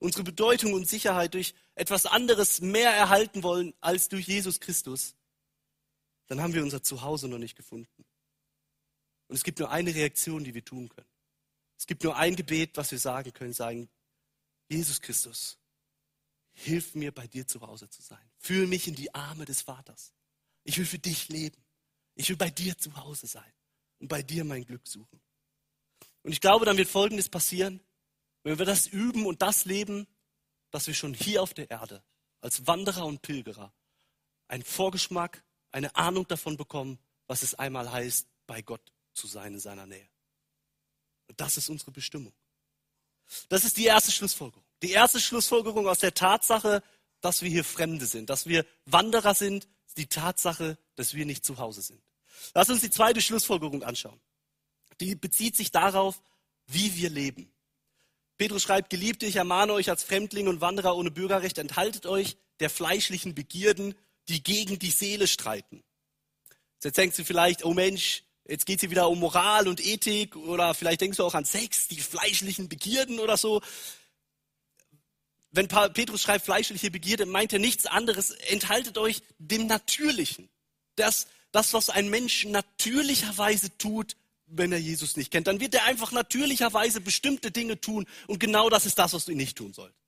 unsere 0.03 0.25
Bedeutung 0.25 0.75
und 0.75 0.89
Sicherheit 0.89 1.35
durch 1.35 1.55
etwas 1.75 2.07
anderes 2.07 2.61
mehr 2.61 2.91
erhalten 2.91 3.43
wollen 3.43 3.73
als 3.81 4.09
durch 4.09 4.27
Jesus 4.27 4.59
Christus, 4.59 5.15
dann 6.27 6.41
haben 6.41 6.55
wir 6.55 6.63
unser 6.63 6.83
Zuhause 6.83 7.29
noch 7.29 7.39
nicht 7.39 7.57
gefunden. 7.57 8.05
Und 9.29 9.37
es 9.37 9.45
gibt 9.45 9.61
nur 9.61 9.71
eine 9.71 9.95
Reaktion, 9.95 10.45
die 10.45 10.55
wir 10.55 10.65
tun 10.65 10.89
können. 10.89 11.09
Es 11.79 11.87
gibt 11.87 12.03
nur 12.03 12.17
ein 12.17 12.37
Gebet, 12.37 12.77
was 12.77 12.91
wir 12.91 12.99
sagen 12.99 13.33
können, 13.33 13.53
sagen, 13.53 13.89
Jesus 14.69 15.01
Christus, 15.01 15.59
hilf 16.53 16.95
mir 16.95 17.13
bei 17.13 17.27
dir 17.27 17.47
zu 17.47 17.61
Hause 17.61 17.89
zu 17.89 18.03
sein. 18.03 18.31
Fühl 18.39 18.67
mich 18.67 18.89
in 18.89 18.95
die 18.95 19.15
Arme 19.15 19.45
des 19.45 19.63
Vaters. 19.63 20.13
Ich 20.65 20.79
will 20.79 20.87
für 20.87 20.99
dich 20.99 21.29
leben. 21.29 21.63
Ich 22.15 22.29
will 22.29 22.37
bei 22.37 22.51
dir 22.51 22.77
zu 22.77 22.97
Hause 22.97 23.27
sein 23.27 23.53
und 24.01 24.09
bei 24.09 24.23
dir 24.23 24.45
mein 24.45 24.65
Glück 24.65 24.87
suchen. 24.87 25.21
Und 26.23 26.33
ich 26.33 26.41
glaube, 26.41 26.65
dann 26.67 26.77
wird 26.77 26.89
Folgendes 26.89 27.29
passieren. 27.29 27.81
Wenn 28.43 28.59
wir 28.59 28.67
das 28.67 28.87
üben 28.87 29.27
und 29.27 29.43
das 29.43 29.65
leben, 29.65 30.07
dass 30.71 30.87
wir 30.87 30.95
schon 30.95 31.15
hier 31.15 31.43
auf 31.43 31.55
der 31.55 31.71
Erde 31.71 32.03
als 32.41 32.67
Wanderer 32.67 33.07
und 33.07 33.23
Pilgerer 33.23 33.73
einen 34.49 34.65
Vorgeschmack, 34.65 35.45
eine 35.71 35.95
Ahnung 35.97 36.27
davon 36.27 36.57
bekommen, 36.57 36.99
was 37.27 37.43
es 37.43 37.55
einmal 37.55 37.91
heißt, 37.91 38.27
bei 38.47 38.63
Gott 38.63 38.93
zu 39.15 39.27
sein 39.27 39.55
in 39.55 39.61
seiner 39.61 39.87
Nähe. 39.87 40.09
Und 41.29 41.41
das 41.41 41.57
ist 41.57 41.69
unsere 41.69 41.93
Bestimmung. 41.93 42.33
Das 43.49 43.65
ist 43.65 43.77
die 43.77 43.87
erste 43.87 44.11
Schlussfolgerung. 44.11 44.65
Die 44.83 44.91
erste 44.91 45.21
Schlussfolgerung 45.21 45.87
aus 45.87 46.01
der 46.01 46.13
Tatsache, 46.13 46.83
dass 47.21 47.43
wir 47.43 47.49
hier 47.49 47.65
Fremde 47.65 48.07
sind, 48.07 48.29
dass 48.29 48.47
wir 48.47 48.67
Wanderer 48.85 49.35
sind, 49.35 49.69
ist 49.87 49.99
die 49.99 50.09
Tatsache, 50.09 50.77
dass 50.97 51.15
wir 51.15 51.25
nicht 51.25 51.45
zu 51.45 51.59
Hause 51.59 51.83
sind. 51.83 52.03
Lass 52.55 52.69
uns 52.69 52.81
die 52.81 52.91
zweite 52.91 53.21
Schlussfolgerung 53.21 53.83
anschauen. 53.85 54.21
Die 55.01 55.15
bezieht 55.15 55.57
sich 55.57 55.71
darauf, 55.71 56.21
wie 56.67 56.97
wir 56.97 57.11
leben. 57.11 57.52
Petrus 58.39 58.63
schreibt, 58.63 58.91
Geliebte, 58.91 59.27
ich 59.27 59.37
ermahne 59.37 59.73
euch 59.73 59.91
als 59.91 60.05
Fremdling 60.05 60.49
und 60.49 60.61
Wanderer 60.61 60.97
ohne 60.97 61.11
Bürgerrecht, 61.11 61.59
enthaltet 61.59 62.07
euch 62.07 62.37
der 62.61 62.71
fleischlichen 62.71 63.35
Begierden, 63.35 63.95
die 64.29 64.43
gegen 64.43 64.79
die 64.79 64.91
Seele 64.91 65.27
streiten. 65.27 65.83
Jetzt 66.83 66.99
denkst 66.99 67.17
du 67.17 67.25
vielleicht, 67.25 67.65
oh 67.65 67.75
Mensch, 67.75 68.25
jetzt 68.49 68.67
geht 68.67 68.77
es 68.77 68.81
hier 68.81 68.91
wieder 68.91 69.09
um 69.09 69.21
Moral 69.21 69.69
und 69.69 69.85
Ethik 69.85 70.35
oder 70.37 70.75
vielleicht 70.75 71.01
denkst 71.01 71.19
du 71.19 71.25
auch 71.25 71.35
an 71.35 71.45
Sex, 71.45 71.89
die 71.89 72.01
fleischlichen 72.01 72.69
Begierden 72.69 73.21
oder 73.21 73.37
so. 73.37 73.61
Wenn 75.53 75.69
Petrus 75.69 76.23
schreibt 76.23 76.45
fleischliche 76.45 76.91
Begierde, 76.91 77.27
meint 77.27 77.53
er 77.53 77.59
nichts 77.59 77.87
anderes. 77.87 78.31
Enthaltet 78.31 78.97
euch 78.99 79.23
dem 79.39 79.67
Natürlichen. 79.67 80.49
Das, 80.97 81.27
das, 81.53 81.75
was 81.75 81.91
ein 81.91 82.09
Mensch 82.09 82.47
natürlicherweise 82.47 83.77
tut, 83.77 84.17
wenn 84.57 84.73
er 84.73 84.79
Jesus 84.79 85.17
nicht 85.17 85.31
kennt. 85.31 85.47
Dann 85.47 85.61
wird 85.61 85.75
er 85.75 85.85
einfach 85.85 86.13
natürlicherweise 86.13 87.01
bestimmte 87.01 87.51
Dinge 87.51 87.81
tun 87.81 88.07
und 88.27 88.39
genau 88.39 88.69
das 88.71 88.87
ist 88.87 88.99
das, 88.99 89.13
was 89.13 89.25
du 89.25 89.35
nicht 89.35 89.57
tun 89.57 89.73
sollst. 89.73 89.99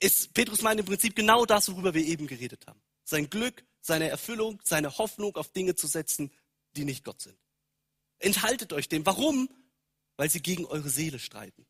Ist, 0.00 0.34
Petrus 0.34 0.62
meint 0.62 0.80
im 0.80 0.86
Prinzip 0.86 1.14
genau 1.14 1.46
das, 1.46 1.70
worüber 1.70 1.94
wir 1.94 2.04
eben 2.04 2.26
geredet 2.26 2.66
haben. 2.66 2.80
Sein 3.04 3.30
Glück, 3.30 3.64
seine 3.80 4.08
Erfüllung, 4.08 4.60
seine 4.64 4.98
Hoffnung 4.98 5.36
auf 5.36 5.52
Dinge 5.52 5.74
zu 5.74 5.86
setzen, 5.86 6.32
die 6.76 6.84
nicht 6.84 7.04
Gott 7.04 7.20
sind. 7.20 7.38
Enthaltet 8.18 8.72
euch 8.72 8.88
dem. 8.88 9.04
Warum? 9.06 9.48
Weil 10.16 10.30
sie 10.30 10.40
gegen 10.40 10.64
eure 10.66 10.88
Seele 10.88 11.18
streiten. 11.18 11.66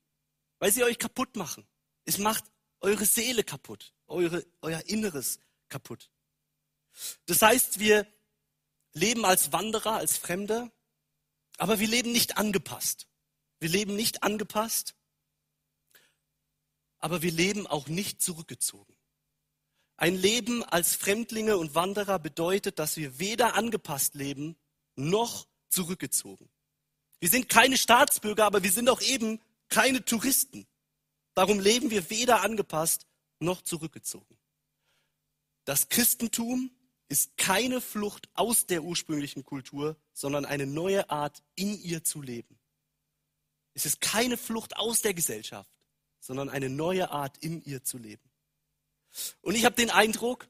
Weil 0.58 0.72
sie 0.72 0.84
euch 0.84 0.98
kaputt 0.98 1.36
machen. 1.36 1.66
Es 2.04 2.18
macht 2.18 2.44
eure 2.80 3.04
Seele 3.04 3.44
kaputt, 3.44 3.92
eure, 4.06 4.44
euer 4.60 4.82
Inneres 4.86 5.38
kaputt. 5.68 6.10
Das 7.26 7.40
heißt, 7.42 7.78
wir 7.78 8.06
leben 8.92 9.24
als 9.24 9.52
Wanderer, 9.52 9.94
als 9.94 10.16
Fremde 10.16 10.70
aber 11.58 11.78
wir 11.78 11.88
leben 11.88 12.12
nicht 12.12 12.38
angepasst. 12.38 13.06
Wir 13.60 13.68
leben 13.68 13.94
nicht 13.94 14.22
angepasst, 14.22 14.94
aber 16.98 17.22
wir 17.22 17.30
leben 17.30 17.66
auch 17.66 17.86
nicht 17.86 18.20
zurückgezogen. 18.22 18.96
Ein 19.96 20.16
Leben 20.16 20.64
als 20.64 20.96
Fremdlinge 20.96 21.56
und 21.56 21.74
Wanderer 21.74 22.18
bedeutet, 22.18 22.78
dass 22.78 22.96
wir 22.96 23.20
weder 23.20 23.54
angepasst 23.54 24.14
leben 24.14 24.56
noch 24.96 25.46
zurückgezogen. 25.68 26.50
Wir 27.20 27.28
sind 27.28 27.48
keine 27.48 27.78
Staatsbürger, 27.78 28.46
aber 28.46 28.64
wir 28.64 28.72
sind 28.72 28.88
auch 28.88 29.00
eben 29.00 29.40
keine 29.68 30.04
Touristen. 30.04 30.66
Darum 31.34 31.60
leben 31.60 31.90
wir 31.90 32.10
weder 32.10 32.42
angepasst 32.42 33.06
noch 33.38 33.62
zurückgezogen. 33.62 34.36
Das 35.64 35.88
Christentum 35.88 36.70
ist 37.12 37.36
keine 37.36 37.82
Flucht 37.82 38.30
aus 38.32 38.64
der 38.64 38.82
ursprünglichen 38.82 39.44
Kultur, 39.44 39.96
sondern 40.14 40.46
eine 40.46 40.64
neue 40.64 41.10
Art, 41.10 41.42
in 41.54 41.78
ihr 41.78 42.02
zu 42.02 42.22
leben. 42.22 42.58
Es 43.74 43.84
ist 43.84 44.00
keine 44.00 44.38
Flucht 44.38 44.78
aus 44.78 45.02
der 45.02 45.12
Gesellschaft, 45.12 45.70
sondern 46.20 46.48
eine 46.48 46.70
neue 46.70 47.10
Art, 47.10 47.36
in 47.38 47.62
ihr 47.66 47.84
zu 47.84 47.98
leben. 47.98 48.30
Und 49.42 49.56
ich 49.56 49.66
habe 49.66 49.76
den 49.76 49.90
Eindruck, 49.90 50.48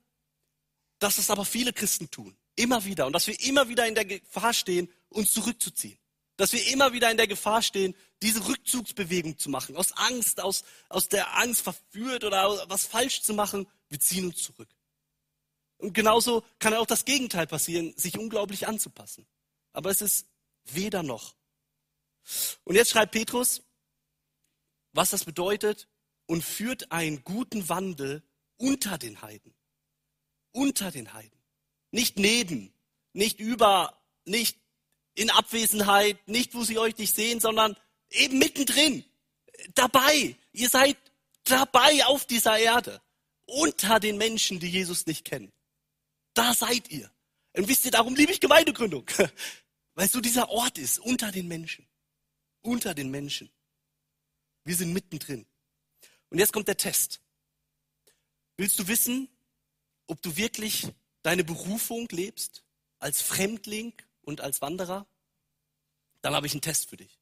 dass 1.00 1.18
es 1.18 1.30
aber 1.30 1.44
viele 1.44 1.72
Christen 1.72 2.12
tun, 2.12 2.36
immer 2.54 2.84
wieder, 2.84 3.06
und 3.06 3.12
dass 3.12 3.26
wir 3.26 3.40
immer 3.40 3.68
wieder 3.68 3.88
in 3.88 3.96
der 3.96 4.04
Gefahr 4.04 4.54
stehen, 4.54 4.88
uns 5.08 5.32
zurückzuziehen. 5.32 5.98
Dass 6.36 6.52
wir 6.52 6.64
immer 6.68 6.92
wieder 6.92 7.10
in 7.10 7.16
der 7.16 7.26
Gefahr 7.26 7.62
stehen, 7.62 7.96
diese 8.22 8.46
Rückzugsbewegung 8.46 9.36
zu 9.36 9.50
machen, 9.50 9.76
aus 9.76 9.90
Angst, 9.96 10.40
aus, 10.40 10.62
aus 10.88 11.08
der 11.08 11.36
Angst 11.38 11.62
verführt 11.62 12.22
oder 12.22 12.64
was 12.68 12.86
falsch 12.86 13.22
zu 13.22 13.34
machen. 13.34 13.66
Wir 13.88 13.98
ziehen 13.98 14.26
uns 14.26 14.44
zurück. 14.44 14.68
Und 15.82 15.94
genauso 15.94 16.44
kann 16.60 16.74
auch 16.74 16.86
das 16.86 17.04
Gegenteil 17.04 17.48
passieren, 17.48 17.92
sich 17.96 18.16
unglaublich 18.16 18.68
anzupassen. 18.68 19.26
Aber 19.72 19.90
es 19.90 20.00
ist 20.00 20.28
weder 20.66 21.02
noch. 21.02 21.34
Und 22.62 22.76
jetzt 22.76 22.92
schreibt 22.92 23.10
Petrus, 23.10 23.62
was 24.92 25.10
das 25.10 25.24
bedeutet 25.24 25.88
und 26.26 26.44
führt 26.44 26.92
einen 26.92 27.24
guten 27.24 27.68
Wandel 27.68 28.22
unter 28.58 28.96
den 28.96 29.22
Heiden. 29.22 29.52
Unter 30.52 30.92
den 30.92 31.12
Heiden. 31.14 31.36
Nicht 31.90 32.16
neben, 32.16 32.72
nicht 33.12 33.40
über, 33.40 34.00
nicht 34.24 34.60
in 35.14 35.30
Abwesenheit, 35.30 36.16
nicht 36.28 36.54
wo 36.54 36.62
sie 36.62 36.78
euch 36.78 36.96
nicht 36.96 37.12
sehen, 37.12 37.40
sondern 37.40 37.76
eben 38.08 38.38
mittendrin. 38.38 39.04
Dabei. 39.74 40.36
Ihr 40.52 40.68
seid 40.68 40.96
dabei 41.42 42.06
auf 42.06 42.24
dieser 42.24 42.56
Erde. 42.56 43.02
Unter 43.46 43.98
den 43.98 44.16
Menschen, 44.16 44.60
die 44.60 44.70
Jesus 44.70 45.06
nicht 45.06 45.24
kennen. 45.24 45.52
Da 46.34 46.54
seid 46.54 46.90
ihr. 46.90 47.10
Und 47.54 47.68
wisst 47.68 47.84
ihr, 47.84 47.90
darum 47.90 48.14
liebe 48.14 48.32
ich 48.32 48.40
Gemeindegründung. 48.40 49.06
Weil 49.94 50.08
so 50.08 50.20
dieser 50.20 50.48
Ort 50.48 50.78
ist, 50.78 50.98
unter 50.98 51.30
den 51.30 51.48
Menschen. 51.48 51.86
Unter 52.62 52.94
den 52.94 53.10
Menschen. 53.10 53.50
Wir 54.64 54.76
sind 54.76 54.92
mittendrin. 54.92 55.46
Und 56.30 56.38
jetzt 56.38 56.52
kommt 56.52 56.68
der 56.68 56.76
Test. 56.76 57.20
Willst 58.56 58.78
du 58.78 58.88
wissen, 58.88 59.28
ob 60.06 60.22
du 60.22 60.36
wirklich 60.36 60.88
deine 61.22 61.44
Berufung 61.44 62.08
lebst, 62.10 62.64
als 62.98 63.20
Fremdling 63.20 63.92
und 64.22 64.40
als 64.40 64.62
Wanderer? 64.62 65.06
Dann 66.22 66.34
habe 66.34 66.46
ich 66.46 66.52
einen 66.52 66.62
Test 66.62 66.88
für 66.88 66.96
dich. 66.96 67.18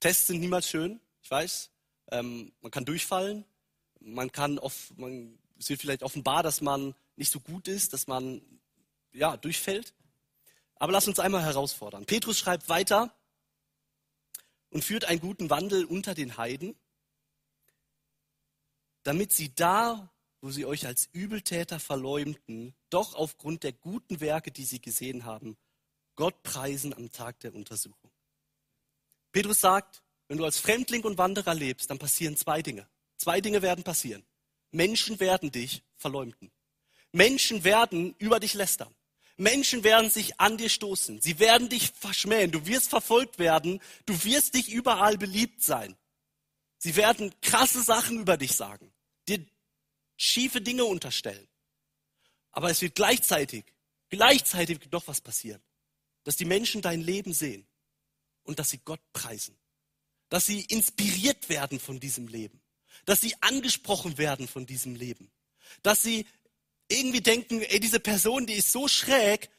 Tests 0.00 0.26
sind 0.26 0.40
niemals 0.40 0.68
schön, 0.68 1.00
ich 1.22 1.30
weiß. 1.30 1.70
Ähm, 2.10 2.52
man 2.60 2.70
kann 2.70 2.84
durchfallen, 2.84 3.44
man 4.00 4.30
kann 4.30 4.58
oft, 4.58 4.96
man, 4.98 5.38
es 5.58 5.68
wird 5.68 5.80
vielleicht 5.80 6.02
offenbar, 6.02 6.42
dass 6.42 6.60
man 6.60 6.94
nicht 7.16 7.32
so 7.32 7.40
gut 7.40 7.68
ist, 7.68 7.92
dass 7.92 8.06
man 8.06 8.42
ja, 9.12 9.36
durchfällt. 9.36 9.94
Aber 10.76 10.92
lass 10.92 11.08
uns 11.08 11.18
einmal 11.18 11.42
herausfordern. 11.42 12.04
Petrus 12.04 12.38
schreibt 12.38 12.68
weiter 12.68 13.14
und 14.70 14.84
führt 14.84 15.06
einen 15.06 15.20
guten 15.20 15.48
Wandel 15.48 15.84
unter 15.84 16.14
den 16.14 16.36
Heiden, 16.36 16.76
damit 19.02 19.32
sie 19.32 19.54
da, 19.54 20.10
wo 20.42 20.50
sie 20.50 20.66
euch 20.66 20.86
als 20.86 21.08
Übeltäter 21.12 21.80
verleumden, 21.80 22.74
doch 22.90 23.14
aufgrund 23.14 23.62
der 23.62 23.72
guten 23.72 24.20
Werke, 24.20 24.50
die 24.50 24.64
sie 24.64 24.80
gesehen 24.80 25.24
haben, 25.24 25.56
Gott 26.16 26.42
preisen 26.42 26.92
am 26.92 27.10
Tag 27.10 27.40
der 27.40 27.54
Untersuchung. 27.54 28.10
Petrus 29.32 29.60
sagt, 29.60 30.02
wenn 30.28 30.38
du 30.38 30.44
als 30.44 30.58
Fremdling 30.58 31.04
und 31.04 31.18
Wanderer 31.18 31.54
lebst, 31.54 31.88
dann 31.90 31.98
passieren 31.98 32.36
zwei 32.36 32.62
Dinge. 32.62 32.88
Zwei 33.16 33.40
Dinge 33.40 33.62
werden 33.62 33.84
passieren. 33.84 34.25
Menschen 34.70 35.20
werden 35.20 35.50
dich 35.50 35.82
verleumden. 35.96 36.50
Menschen 37.12 37.64
werden 37.64 38.14
über 38.18 38.40
dich 38.40 38.54
lästern. 38.54 38.94
Menschen 39.36 39.84
werden 39.84 40.10
sich 40.10 40.40
an 40.40 40.56
dir 40.56 40.68
stoßen. 40.68 41.20
Sie 41.20 41.38
werden 41.38 41.68
dich 41.68 41.90
verschmähen. 41.92 42.50
Du 42.50 42.66
wirst 42.66 42.88
verfolgt 42.88 43.38
werden. 43.38 43.80
Du 44.06 44.24
wirst 44.24 44.54
dich 44.54 44.70
überall 44.70 45.18
beliebt 45.18 45.62
sein. 45.62 45.96
Sie 46.78 46.96
werden 46.96 47.34
krasse 47.40 47.82
Sachen 47.82 48.20
über 48.20 48.36
dich 48.36 48.52
sagen, 48.54 48.92
dir 49.28 49.44
schiefe 50.16 50.60
Dinge 50.60 50.84
unterstellen. 50.84 51.48
Aber 52.50 52.70
es 52.70 52.80
wird 52.80 52.94
gleichzeitig, 52.94 53.64
gleichzeitig 54.08 54.78
doch 54.90 55.06
was 55.06 55.20
passieren. 55.20 55.62
Dass 56.24 56.36
die 56.36 56.44
Menschen 56.44 56.82
dein 56.82 57.00
Leben 57.00 57.32
sehen 57.32 57.66
und 58.42 58.58
dass 58.58 58.70
sie 58.70 58.78
Gott 58.78 59.00
preisen. 59.12 59.58
Dass 60.28 60.46
sie 60.46 60.62
inspiriert 60.62 61.48
werden 61.48 61.78
von 61.78 62.00
diesem 62.00 62.28
Leben. 62.28 62.60
Dass 63.06 63.22
sie 63.22 63.34
angesprochen 63.40 64.18
werden 64.18 64.46
von 64.46 64.66
diesem 64.66 64.94
Leben. 64.94 65.30
Dass 65.82 66.02
sie 66.02 66.26
irgendwie 66.88 67.22
denken, 67.22 67.62
ey, 67.62 67.80
diese 67.80 68.00
Person, 68.00 68.46
die 68.46 68.54
ist 68.54 68.70
so 68.70 68.86
schräg, 68.86 69.50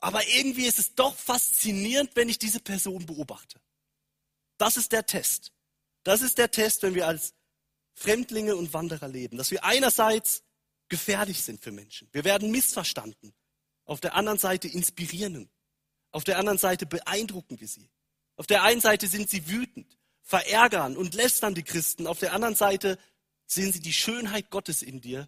aber 0.00 0.26
irgendwie 0.28 0.66
ist 0.66 0.78
es 0.78 0.94
doch 0.94 1.16
faszinierend, 1.16 2.10
wenn 2.14 2.28
ich 2.28 2.38
diese 2.38 2.60
Person 2.60 3.06
beobachte. 3.06 3.60
Das 4.58 4.76
ist 4.76 4.92
der 4.92 5.06
Test. 5.06 5.52
Das 6.04 6.22
ist 6.22 6.38
der 6.38 6.50
Test, 6.50 6.82
wenn 6.82 6.94
wir 6.94 7.06
als 7.06 7.34
Fremdlinge 7.94 8.56
und 8.56 8.72
Wanderer 8.72 9.08
leben, 9.08 9.38
dass 9.38 9.50
wir 9.50 9.64
einerseits 9.64 10.42
gefährlich 10.88 11.42
sind 11.42 11.60
für 11.60 11.72
Menschen. 11.72 12.08
Wir 12.12 12.24
werden 12.24 12.50
missverstanden. 12.50 13.34
Auf 13.84 14.00
der 14.00 14.14
anderen 14.14 14.38
Seite 14.38 14.68
inspirieren. 14.68 15.50
Auf 16.10 16.24
der 16.24 16.38
anderen 16.38 16.58
Seite 16.58 16.86
beeindrucken 16.86 17.60
wir 17.60 17.68
sie. 17.68 17.90
Auf 18.36 18.46
der 18.46 18.62
einen 18.62 18.80
Seite 18.80 19.08
sind 19.08 19.28
sie 19.28 19.48
wütend, 19.48 19.97
verärgern 20.28 20.98
und 20.98 21.14
lästern 21.14 21.54
die 21.54 21.62
Christen. 21.62 22.06
Auf 22.06 22.18
der 22.18 22.34
anderen 22.34 22.54
Seite 22.54 22.98
sehen 23.46 23.72
sie 23.72 23.80
die 23.80 23.94
Schönheit 23.94 24.50
Gottes 24.50 24.82
in 24.82 25.00
dir 25.00 25.26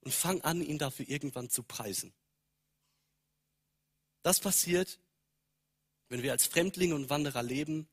und 0.00 0.12
fang 0.12 0.40
an, 0.40 0.60
ihn 0.60 0.76
dafür 0.76 1.08
irgendwann 1.08 1.50
zu 1.50 1.62
preisen. 1.62 2.12
Das 4.22 4.40
passiert, 4.40 4.98
wenn 6.08 6.24
wir 6.24 6.32
als 6.32 6.46
Fremdlinge 6.46 6.96
und 6.96 7.10
Wanderer 7.10 7.44
leben, 7.44 7.88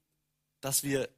dass 0.62 0.82
wir 0.82 1.12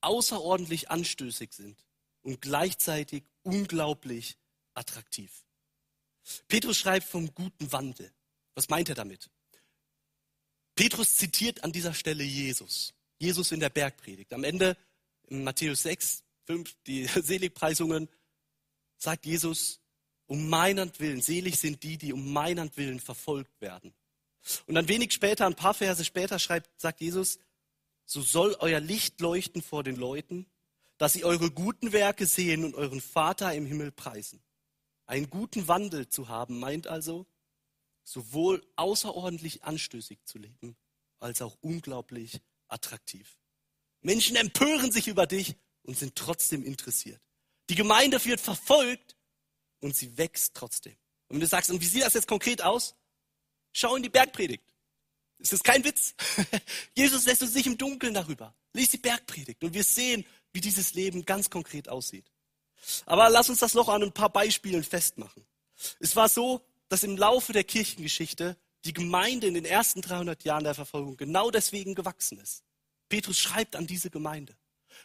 außerordentlich 0.00 0.90
anstößig 0.90 1.52
sind 1.52 1.84
und 2.22 2.40
gleichzeitig 2.40 3.24
unglaublich 3.42 4.38
attraktiv. 4.74 5.44
Petrus 6.46 6.78
schreibt 6.78 7.08
vom 7.08 7.34
guten 7.34 7.72
Wandel. 7.72 8.12
Was 8.54 8.68
meint 8.68 8.90
er 8.90 8.94
damit? 8.94 9.28
Petrus 10.76 11.16
zitiert 11.16 11.64
an 11.64 11.72
dieser 11.72 11.94
Stelle 11.94 12.22
Jesus. 12.22 12.95
Jesus 13.18 13.52
in 13.52 13.60
der 13.60 13.70
Bergpredigt. 13.70 14.32
Am 14.32 14.44
Ende 14.44 14.76
in 15.28 15.44
Matthäus 15.44 15.82
6, 15.82 16.24
5, 16.44 16.76
die 16.86 17.04
Seligpreisungen, 17.06 18.08
sagt 18.98 19.26
Jesus, 19.26 19.80
um 20.26 20.48
meinend 20.48 20.98
Willen, 21.00 21.20
selig 21.20 21.58
sind 21.58 21.82
die, 21.82 21.98
die 21.98 22.12
um 22.12 22.32
meinend 22.32 22.76
Willen 22.76 23.00
verfolgt 23.00 23.60
werden. 23.60 23.94
Und 24.66 24.74
dann 24.74 24.88
wenig 24.88 25.12
später, 25.12 25.46
ein 25.46 25.54
paar 25.54 25.74
Verse 25.74 26.04
später, 26.04 26.38
schreibt, 26.38 26.80
sagt 26.80 27.00
Jesus, 27.00 27.38
so 28.04 28.22
soll 28.22 28.56
euer 28.60 28.80
Licht 28.80 29.20
leuchten 29.20 29.62
vor 29.62 29.82
den 29.82 29.96
Leuten, 29.96 30.46
dass 30.98 31.12
sie 31.12 31.24
eure 31.24 31.50
guten 31.50 31.92
Werke 31.92 32.26
sehen 32.26 32.64
und 32.64 32.74
euren 32.74 33.00
Vater 33.00 33.52
im 33.54 33.66
Himmel 33.66 33.92
preisen. 33.92 34.42
Einen 35.06 35.30
guten 35.30 35.68
Wandel 35.68 36.08
zu 36.08 36.28
haben, 36.28 36.58
meint 36.58 36.86
also, 36.86 37.26
sowohl 38.02 38.64
außerordentlich 38.76 39.64
anstößig 39.64 40.24
zu 40.24 40.38
leben, 40.38 40.76
als 41.18 41.42
auch 41.42 41.56
unglaublich 41.60 42.40
attraktiv. 42.68 43.38
Menschen 44.00 44.36
empören 44.36 44.92
sich 44.92 45.08
über 45.08 45.26
dich 45.26 45.56
und 45.82 45.98
sind 45.98 46.14
trotzdem 46.14 46.64
interessiert. 46.64 47.20
Die 47.68 47.74
Gemeinde 47.74 48.24
wird 48.24 48.40
verfolgt 48.40 49.16
und 49.80 49.96
sie 49.96 50.16
wächst 50.16 50.54
trotzdem. 50.54 50.96
Und 51.28 51.36
wenn 51.36 51.40
du 51.40 51.46
sagst, 51.46 51.70
und 51.70 51.80
wie 51.80 51.86
sieht 51.86 52.02
das 52.02 52.14
jetzt 52.14 52.28
konkret 52.28 52.62
aus? 52.62 52.94
Schau 53.72 53.96
in 53.96 54.02
die 54.02 54.08
Bergpredigt. 54.08 54.64
Ist 55.38 55.64
kein 55.64 55.84
Witz. 55.84 56.14
Jesus 56.94 57.26
lässt 57.26 57.42
uns 57.42 57.54
nicht 57.54 57.66
im 57.66 57.76
Dunkeln 57.76 58.14
darüber. 58.14 58.54
Lies 58.72 58.90
die 58.90 58.98
Bergpredigt 58.98 59.62
und 59.62 59.74
wir 59.74 59.84
sehen, 59.84 60.24
wie 60.52 60.60
dieses 60.60 60.94
Leben 60.94 61.24
ganz 61.24 61.50
konkret 61.50 61.88
aussieht. 61.88 62.30
Aber 63.04 63.28
lass 63.28 63.50
uns 63.50 63.58
das 63.58 63.74
noch 63.74 63.88
an 63.88 64.02
ein 64.02 64.12
paar 64.12 64.30
Beispielen 64.30 64.84
festmachen. 64.84 65.44
Es 66.00 66.16
war 66.16 66.28
so, 66.28 66.64
dass 66.88 67.02
im 67.02 67.16
Laufe 67.16 67.52
der 67.52 67.64
Kirchengeschichte 67.64 68.56
die 68.86 68.92
Gemeinde 68.92 69.46
in 69.46 69.54
den 69.54 69.64
ersten 69.64 70.00
300 70.00 70.44
Jahren 70.44 70.64
der 70.64 70.74
Verfolgung 70.74 71.16
genau 71.16 71.50
deswegen 71.50 71.94
gewachsen 71.94 72.38
ist. 72.38 72.62
Petrus 73.08 73.38
schreibt 73.38 73.76
an 73.76 73.86
diese 73.86 74.10
Gemeinde. 74.10 74.56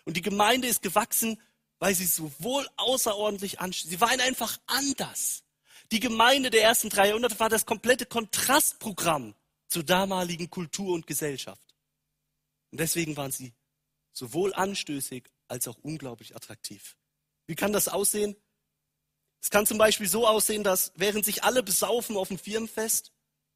Und 0.05 0.17
die 0.17 0.21
Gemeinde 0.21 0.67
ist 0.67 0.81
gewachsen, 0.81 1.41
weil 1.79 1.95
sie 1.95 2.05
sowohl 2.05 2.67
außerordentlich 2.77 3.59
anstehen. 3.59 3.89
Sie 3.89 4.01
waren 4.01 4.19
einfach 4.21 4.57
anders. 4.67 5.43
Die 5.91 5.99
Gemeinde 5.99 6.49
der 6.49 6.63
ersten 6.63 6.89
drei 6.89 7.07
Jahrhunderte 7.07 7.39
war 7.39 7.49
das 7.49 7.65
komplette 7.65 8.05
Kontrastprogramm 8.05 9.35
zur 9.67 9.83
damaligen 9.83 10.49
Kultur 10.49 10.93
und 10.93 11.07
Gesellschaft. 11.07 11.75
Und 12.71 12.79
deswegen 12.79 13.17
waren 13.17 13.31
sie 13.31 13.53
sowohl 14.13 14.53
anstößig 14.53 15.23
als 15.47 15.67
auch 15.67 15.77
unglaublich 15.81 16.35
attraktiv. 16.35 16.95
Wie 17.47 17.55
kann 17.55 17.73
das 17.73 17.87
aussehen? 17.87 18.35
Es 19.41 19.49
kann 19.49 19.65
zum 19.65 19.77
Beispiel 19.77 20.07
so 20.07 20.27
aussehen, 20.27 20.63
dass 20.63 20.93
während 20.95 21.25
sich 21.25 21.43
alle 21.43 21.63
besaufen 21.63 22.15
auf 22.15 22.27
dem 22.27 22.37
Firmenfest 22.37 23.11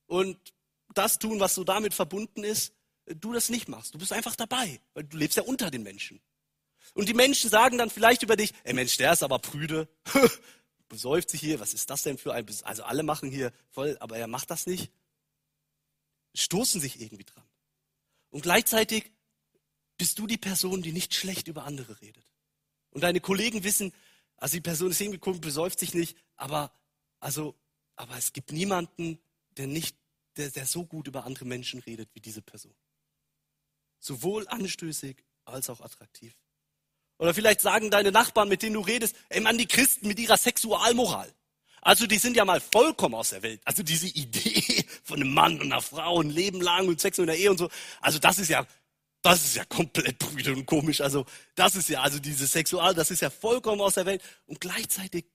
und 0.07 0.37
das 0.93 1.19
tun, 1.19 1.39
was 1.39 1.55
so 1.55 1.63
damit 1.63 1.93
verbunden 1.93 2.43
ist, 2.43 2.73
du 3.05 3.33
das 3.33 3.49
nicht 3.49 3.67
machst. 3.67 3.93
Du 3.93 3.97
bist 3.97 4.13
einfach 4.13 4.35
dabei, 4.35 4.79
weil 4.93 5.03
du 5.03 5.17
lebst 5.17 5.37
ja 5.37 5.43
unter 5.43 5.69
den 5.71 5.83
Menschen. 5.83 6.21
Und 6.93 7.09
die 7.09 7.13
Menschen 7.13 7.49
sagen 7.49 7.77
dann 7.77 7.89
vielleicht 7.89 8.23
über 8.23 8.35
dich, 8.35 8.53
ey 8.63 8.73
Mensch, 8.73 8.97
der 8.97 9.13
ist 9.13 9.23
aber 9.23 9.39
prüde, 9.39 9.87
besäuft 10.87 11.29
sich 11.29 11.41
hier, 11.41 11.59
was 11.59 11.73
ist 11.73 11.89
das 11.89 12.03
denn 12.03 12.17
für 12.17 12.33
ein, 12.33 12.45
also 12.63 12.83
alle 12.83 13.03
machen 13.03 13.29
hier 13.29 13.51
voll, 13.69 13.97
aber 13.99 14.17
er 14.17 14.27
macht 14.27 14.51
das 14.51 14.67
nicht. 14.67 14.91
Stoßen 16.35 16.79
sich 16.79 17.01
irgendwie 17.01 17.23
dran. 17.23 17.43
Und 18.29 18.41
gleichzeitig 18.41 19.11
bist 19.97 20.19
du 20.19 20.27
die 20.27 20.37
Person, 20.37 20.81
die 20.81 20.91
nicht 20.91 21.13
schlecht 21.15 21.47
über 21.47 21.63
andere 21.63 22.01
redet. 22.01 22.25
Und 22.91 23.01
deine 23.01 23.19
Kollegen 23.19 23.63
wissen, 23.63 23.93
also 24.37 24.57
die 24.57 24.61
Person 24.61 24.91
ist 24.91 24.97
hingekommen, 24.97 25.41
besäuft 25.41 25.79
sich 25.79 25.93
nicht, 25.93 26.17
aber, 26.35 26.71
also, 27.19 27.55
aber 27.95 28.17
es 28.17 28.33
gibt 28.33 28.51
niemanden, 28.51 29.19
der 29.57 29.67
nicht, 29.67 29.97
der, 30.37 30.49
der 30.51 30.65
so 30.65 30.85
gut 30.85 31.07
über 31.07 31.25
andere 31.25 31.45
Menschen 31.45 31.79
redet 31.79 32.09
wie 32.13 32.21
diese 32.21 32.41
Person. 32.41 32.75
Sowohl 33.99 34.47
anstößig 34.47 35.23
als 35.45 35.69
auch 35.69 35.81
attraktiv. 35.81 36.35
Oder 37.17 37.33
vielleicht 37.33 37.61
sagen 37.61 37.89
deine 37.89 38.11
Nachbarn, 38.11 38.49
mit 38.49 38.61
denen 38.61 38.73
du 38.73 38.81
redest, 38.81 39.15
ey 39.29 39.39
Mann, 39.39 39.57
die 39.57 39.67
Christen 39.67 40.07
mit 40.07 40.19
ihrer 40.19 40.37
Sexualmoral. 40.37 41.33
Also 41.81 42.07
die 42.07 42.17
sind 42.17 42.35
ja 42.35 42.45
mal 42.45 42.59
vollkommen 42.59 43.15
aus 43.15 43.29
der 43.29 43.43
Welt. 43.43 43.61
Also 43.63 43.83
diese 43.83 44.07
Idee 44.07 44.85
von 45.03 45.21
einem 45.21 45.33
Mann 45.33 45.61
und 45.61 45.71
einer 45.71 45.81
Frau 45.81 46.19
ein 46.19 46.29
Leben 46.29 46.59
lang 46.59 46.87
und 46.87 46.99
Sex 46.99 47.19
in 47.19 47.27
der 47.27 47.37
Ehe 47.37 47.51
und 47.51 47.57
so. 47.57 47.69
Also 48.01 48.19
das 48.19 48.39
ist 48.39 48.49
ja, 48.49 48.65
das 49.21 49.45
ist 49.45 49.55
ja 49.55 49.65
komplett 49.65 50.17
brüde 50.17 50.53
und 50.53 50.65
komisch. 50.65 51.01
Also 51.01 51.25
das 51.53 51.75
ist 51.75 51.89
ja, 51.89 52.01
also 52.01 52.19
diese 52.19 52.47
Sexual, 52.47 52.95
das 52.95 53.11
ist 53.11 53.21
ja 53.21 53.29
vollkommen 53.29 53.81
aus 53.81 53.93
der 53.93 54.07
Welt. 54.07 54.21
Und 54.45 54.59
gleichzeitig 54.59 55.25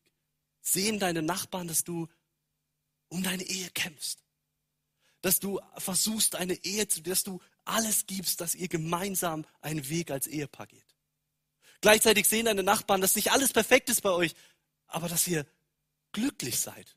sehen 0.61 0.99
deine 0.99 1.23
Nachbarn, 1.23 1.69
dass 1.69 1.85
du 1.85 2.09
um 3.11 3.23
deine 3.23 3.43
Ehe 3.43 3.69
kämpfst. 3.71 4.25
Dass 5.21 5.39
du 5.39 5.61
versuchst, 5.77 6.35
eine 6.35 6.55
Ehe 6.65 6.89
zu, 6.89 7.03
dass 7.03 7.23
du 7.23 7.41
alles 7.67 8.07
gibst, 8.07 8.41
dass 8.41 8.55
ihr 8.55 8.69
gemeinsam 8.69 9.45
einen 9.61 9.87
Weg 9.91 10.11
als 10.11 10.27
Ehepaar 10.27 10.67
geht. 10.67 10.97
Gleichzeitig 11.83 12.27
sehen 12.27 12.47
deine 12.47 12.63
Nachbarn, 12.63 13.01
dass 13.03 13.17
nicht 13.17 13.33
alles 13.33 13.53
perfekt 13.53 13.91
ist 13.91 14.01
bei 14.03 14.11
euch, 14.11 14.35
aber 14.87 15.09
dass 15.09 15.29
ihr 15.29 15.47
glücklich 16.13 16.59
seid. 16.59 16.97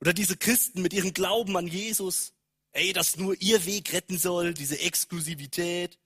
Oder 0.00 0.14
diese 0.14 0.36
Christen 0.36 0.80
mit 0.82 0.92
ihrem 0.92 1.12
Glauben 1.12 1.56
an 1.56 1.66
Jesus, 1.66 2.32
ey, 2.72 2.92
dass 2.92 3.16
nur 3.16 3.40
ihr 3.40 3.66
Weg 3.66 3.92
retten 3.92 4.18
soll, 4.18 4.54
diese 4.54 4.80
Exklusivität. 4.80 5.98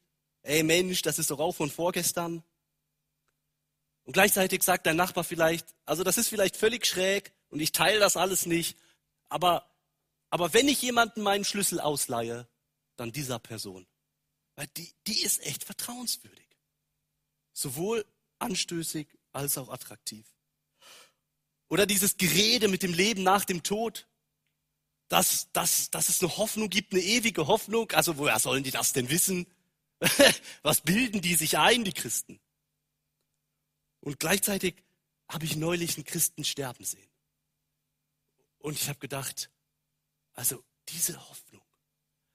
Ey 0.42 0.62
Mensch, 0.62 1.02
das 1.02 1.18
ist 1.18 1.30
doch 1.30 1.38
auch 1.38 1.54
von 1.54 1.70
vorgestern. 1.70 2.42
Und 4.04 4.12
gleichzeitig 4.12 4.62
sagt 4.62 4.86
dein 4.86 4.96
Nachbar 4.96 5.24
vielleicht, 5.24 5.74
also 5.86 6.04
das 6.04 6.18
ist 6.18 6.28
vielleicht 6.28 6.56
völlig 6.56 6.86
schräg 6.86 7.32
und 7.48 7.60
ich 7.60 7.72
teile 7.72 7.98
das 7.98 8.16
alles 8.16 8.46
nicht, 8.46 8.78
aber, 9.28 9.66
aber 10.30 10.52
wenn 10.52 10.68
ich 10.68 10.82
jemanden 10.82 11.22
meinen 11.22 11.44
Schlüssel 11.44 11.80
ausleihe, 11.80 12.46
dann 12.96 13.12
dieser 13.12 13.38
Person. 13.38 13.86
Weil 14.56 14.66
die, 14.76 14.92
die 15.06 15.22
ist 15.22 15.44
echt 15.44 15.64
vertrauenswürdig. 15.64 16.46
Sowohl 17.52 18.04
anstößig 18.38 19.08
als 19.32 19.58
auch 19.58 19.70
attraktiv. 19.70 20.26
Oder 21.68 21.86
dieses 21.86 22.16
Gerede 22.16 22.68
mit 22.68 22.82
dem 22.82 22.92
Leben 22.92 23.22
nach 23.22 23.44
dem 23.44 23.62
Tod, 23.62 24.06
dass, 25.08 25.50
dass, 25.52 25.90
dass 25.90 26.08
es 26.08 26.20
eine 26.20 26.36
Hoffnung 26.36 26.70
gibt, 26.70 26.92
eine 26.92 27.02
ewige 27.02 27.46
Hoffnung. 27.46 27.90
Also 27.92 28.18
woher 28.18 28.38
sollen 28.38 28.64
die 28.64 28.70
das 28.70 28.92
denn 28.92 29.10
wissen? 29.10 29.46
Was 30.62 30.80
bilden 30.82 31.20
die 31.20 31.34
sich 31.34 31.58
ein, 31.58 31.84
die 31.84 31.92
Christen? 31.92 32.40
Und 34.04 34.20
gleichzeitig 34.20 34.84
habe 35.30 35.46
ich 35.46 35.56
neulich 35.56 35.96
einen 35.96 36.04
Christen 36.04 36.44
sterben 36.44 36.84
sehen. 36.84 37.08
Und 38.58 38.74
ich 38.74 38.90
habe 38.90 38.98
gedacht, 38.98 39.50
also 40.34 40.62
diese 40.90 41.26
Hoffnung, 41.30 41.64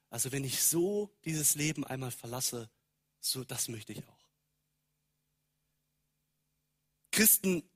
also 0.10 0.32
wenn 0.32 0.44
ich 0.44 0.64
so 0.64 1.16
dieses 1.26 1.54
Leben 1.54 1.86
einmal 1.86 2.10
verlasse, 2.10 2.72
so 3.20 3.44
das 3.44 3.68
möchte 3.68 3.94
ich 3.94 4.04
auch. 4.08 4.26
Christen, 7.12 7.70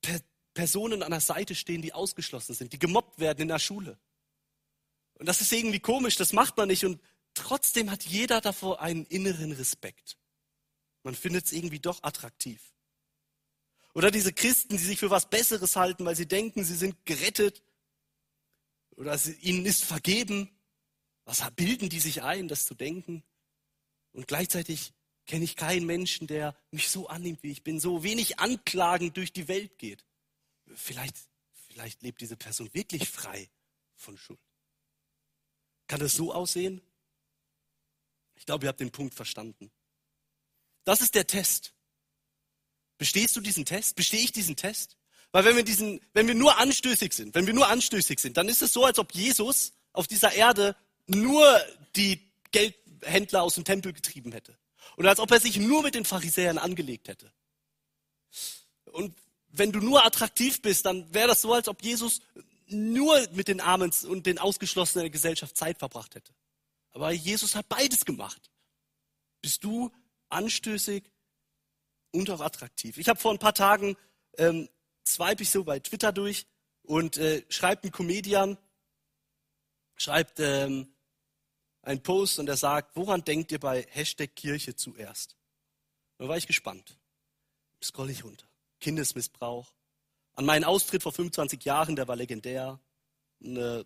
per, 0.00 0.22
Personen 0.54 1.02
an 1.02 1.10
der 1.10 1.20
Seite 1.20 1.54
stehen, 1.54 1.82
die 1.82 1.92
ausgeschlossen 1.92 2.54
sind, 2.54 2.72
die 2.72 2.78
gemobbt 2.78 3.18
werden 3.18 3.42
in 3.42 3.48
der 3.48 3.58
Schule. 3.58 3.98
Und 5.12 5.26
das 5.26 5.42
ist 5.42 5.52
irgendwie 5.52 5.80
komisch, 5.80 6.16
das 6.16 6.32
macht 6.32 6.56
man 6.56 6.68
nicht. 6.68 6.86
Und 6.86 7.02
trotzdem 7.34 7.90
hat 7.90 8.04
jeder 8.04 8.40
davor 8.40 8.80
einen 8.80 9.04
inneren 9.04 9.52
Respekt. 9.52 10.16
Man 11.02 11.14
findet 11.14 11.44
es 11.44 11.52
irgendwie 11.52 11.80
doch 11.80 12.02
attraktiv. 12.02 12.73
Oder 13.94 14.10
diese 14.10 14.32
Christen, 14.32 14.76
die 14.76 14.82
sich 14.82 14.98
für 14.98 15.10
was 15.10 15.30
Besseres 15.30 15.76
halten, 15.76 16.04
weil 16.04 16.16
sie 16.16 16.26
denken, 16.26 16.64
sie 16.64 16.74
sind 16.74 17.06
gerettet. 17.06 17.62
Oder 18.96 19.18
ihnen 19.40 19.64
ist 19.64 19.84
vergeben. 19.84 20.50
Was 21.24 21.48
bilden 21.52 21.88
die 21.88 22.00
sich 22.00 22.22
ein, 22.22 22.48
das 22.48 22.66
zu 22.66 22.74
denken? 22.74 23.22
Und 24.12 24.28
gleichzeitig 24.28 24.92
kenne 25.26 25.44
ich 25.44 25.56
keinen 25.56 25.86
Menschen, 25.86 26.26
der 26.26 26.56
mich 26.70 26.88
so 26.88 27.08
annimmt, 27.08 27.42
wie 27.42 27.50
ich 27.50 27.62
bin, 27.62 27.80
so 27.80 28.02
wenig 28.02 28.38
anklagend 28.40 29.16
durch 29.16 29.32
die 29.32 29.48
Welt 29.48 29.78
geht. 29.78 30.04
Vielleicht, 30.74 31.16
vielleicht 31.68 32.02
lebt 32.02 32.20
diese 32.20 32.36
Person 32.36 32.72
wirklich 32.74 33.08
frei 33.08 33.48
von 33.94 34.18
Schuld. 34.18 34.40
Kann 35.86 36.00
das 36.00 36.14
so 36.14 36.32
aussehen? 36.32 36.80
Ich 38.34 38.44
glaube, 38.44 38.66
ihr 38.66 38.68
habt 38.68 38.80
den 38.80 38.90
Punkt 38.90 39.14
verstanden. 39.14 39.70
Das 40.84 41.00
ist 41.00 41.14
der 41.14 41.26
Test. 41.26 41.73
Bestehst 42.98 43.34
du 43.36 43.40
diesen 43.40 43.64
Test? 43.64 43.96
Bestehe 43.96 44.20
ich 44.20 44.32
diesen 44.32 44.56
Test? 44.56 44.96
Weil 45.32 45.44
wenn 45.44 45.56
wir, 45.56 45.64
diesen, 45.64 46.00
wenn 46.12 46.28
wir 46.28 46.34
nur 46.34 46.58
anstößig 46.58 47.12
sind, 47.12 47.34
wenn 47.34 47.46
wir 47.46 47.54
nur 47.54 47.68
anstößig 47.68 48.20
sind, 48.20 48.36
dann 48.36 48.48
ist 48.48 48.62
es 48.62 48.72
so, 48.72 48.84
als 48.84 48.98
ob 48.98 49.12
Jesus 49.14 49.72
auf 49.92 50.06
dieser 50.06 50.32
Erde 50.32 50.76
nur 51.06 51.60
die 51.96 52.20
Geldhändler 52.52 53.42
aus 53.42 53.56
dem 53.56 53.64
Tempel 53.64 53.92
getrieben 53.92 54.32
hätte. 54.32 54.56
Und 54.96 55.06
als 55.06 55.18
ob 55.18 55.30
er 55.32 55.40
sich 55.40 55.56
nur 55.58 55.82
mit 55.82 55.94
den 55.94 56.04
Pharisäern 56.04 56.58
angelegt 56.58 57.08
hätte. 57.08 57.32
Und 58.92 59.16
wenn 59.48 59.72
du 59.72 59.80
nur 59.80 60.04
attraktiv 60.04 60.62
bist, 60.62 60.86
dann 60.86 61.12
wäre 61.12 61.28
das 61.28 61.42
so, 61.42 61.52
als 61.52 61.68
ob 61.68 61.82
Jesus 61.82 62.20
nur 62.66 63.26
mit 63.32 63.48
den 63.48 63.60
Armen 63.60 63.92
und 64.08 64.26
den 64.26 64.38
Ausgeschlossenen 64.38 65.04
der 65.04 65.10
Gesellschaft 65.10 65.56
Zeit 65.56 65.78
verbracht 65.78 66.14
hätte. 66.14 66.32
Aber 66.92 67.10
Jesus 67.10 67.56
hat 67.56 67.68
beides 67.68 68.04
gemacht. 68.04 68.50
Bist 69.42 69.64
du 69.64 69.90
anstößig 70.28 71.04
und 72.14 72.30
auch 72.30 72.40
attraktiv. 72.40 72.96
Ich 72.98 73.08
habe 73.08 73.18
vor 73.18 73.32
ein 73.32 73.38
paar 73.38 73.54
Tagen, 73.54 73.96
ähm, 74.38 74.68
swipe 75.06 75.42
ich 75.42 75.50
so 75.50 75.64
bei 75.64 75.80
Twitter 75.80 76.12
durch 76.12 76.46
und 76.82 77.18
äh, 77.18 77.44
schreibt 77.48 77.84
ein 77.84 77.92
Comedian, 77.92 78.56
schreibt 79.96 80.40
ähm, 80.40 80.94
einen 81.82 82.02
Post 82.02 82.38
und 82.38 82.48
er 82.48 82.56
sagt, 82.56 82.96
woran 82.96 83.24
denkt 83.24 83.52
ihr 83.52 83.60
bei 83.60 83.86
Hashtag 83.90 84.34
Kirche 84.34 84.74
zuerst? 84.76 85.36
Da 86.18 86.28
war 86.28 86.36
ich 86.36 86.46
gespannt. 86.46 86.96
Scroll 87.82 88.10
ich 88.10 88.24
runter. 88.24 88.46
Kindesmissbrauch. 88.80 89.72
An 90.34 90.46
meinen 90.46 90.64
Austritt 90.64 91.02
vor 91.02 91.12
25 91.12 91.64
Jahren, 91.64 91.96
der 91.96 92.08
war 92.08 92.16
legendär. 92.16 92.80
Eine 93.44 93.84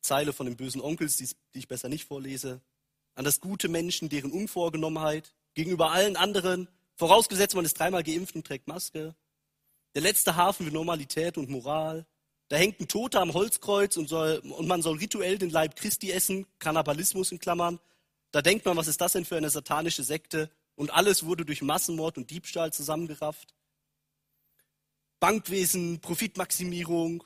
Zeile 0.00 0.32
von 0.32 0.46
den 0.46 0.56
bösen 0.56 0.80
Onkels, 0.80 1.16
die, 1.16 1.28
ich 1.52 1.68
besser 1.68 1.88
nicht 1.88 2.04
vorlese. 2.04 2.60
An 3.14 3.24
das 3.24 3.40
gute 3.40 3.68
Menschen, 3.68 4.08
deren 4.08 4.32
Unvorgenommenheit 4.32 5.34
gegenüber 5.54 5.92
allen 5.92 6.16
anderen, 6.16 6.68
vorausgesetzt 6.96 7.54
man 7.54 7.64
ist 7.64 7.78
dreimal 7.78 8.02
geimpft 8.02 8.34
und 8.34 8.46
trägt 8.46 8.68
Maske. 8.68 9.14
Der 9.94 10.02
letzte 10.02 10.36
Hafen 10.36 10.66
für 10.66 10.72
Normalität 10.72 11.38
und 11.38 11.50
Moral. 11.50 12.06
Da 12.48 12.56
hängt 12.56 12.80
ein 12.80 12.88
Toter 12.88 13.20
am 13.20 13.32
Holzkreuz 13.32 13.96
und, 13.96 14.08
soll, 14.08 14.38
und 14.38 14.66
man 14.66 14.82
soll 14.82 14.98
rituell 14.98 15.38
den 15.38 15.50
Leib 15.50 15.76
Christi 15.76 16.10
essen, 16.10 16.46
Kannibalismus 16.58 17.32
in 17.32 17.38
Klammern. 17.38 17.80
Da 18.32 18.42
denkt 18.42 18.64
man, 18.64 18.76
was 18.76 18.88
ist 18.88 19.00
das 19.00 19.12
denn 19.12 19.24
für 19.24 19.36
eine 19.36 19.50
satanische 19.50 20.02
Sekte? 20.02 20.50
Und 20.74 20.92
alles 20.92 21.24
wurde 21.24 21.44
durch 21.44 21.62
Massenmord 21.62 22.18
und 22.18 22.30
Diebstahl 22.30 22.72
zusammengerafft. 22.72 23.54
Bankwesen, 25.20 26.00
Profitmaximierung. 26.00 27.24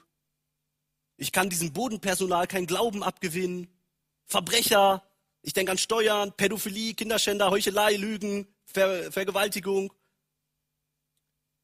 Ich 1.16 1.32
kann 1.32 1.50
diesem 1.50 1.72
Bodenpersonal 1.72 2.46
kein 2.46 2.66
Glauben 2.66 3.02
abgewinnen. 3.02 3.66
Verbrecher, 4.26 5.02
ich 5.42 5.52
denke 5.52 5.72
an 5.72 5.78
Steuern, 5.78 6.32
Pädophilie, 6.36 6.94
Kinderschänder, 6.94 7.50
Heuchelei, 7.50 7.96
Lügen, 7.96 8.46
Ver 8.70 9.10
Vergewaltigung, 9.10 9.92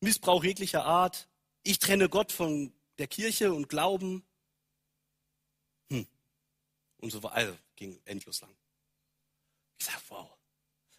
Missbrauch 0.00 0.42
jeglicher 0.42 0.84
Art. 0.84 1.28
Ich 1.62 1.78
trenne 1.78 2.08
Gott 2.08 2.32
von 2.32 2.72
der 2.98 3.06
Kirche 3.06 3.52
und 3.52 3.68
Glauben. 3.68 4.24
Hm. 5.90 6.06
Und 6.98 7.10
so 7.10 7.22
weiter. 7.22 7.34
Also, 7.34 7.58
ging 7.76 8.00
endlos 8.04 8.40
lang. 8.40 8.54
Ich 9.78 9.84
sage, 9.84 10.00
wow. 10.08 10.30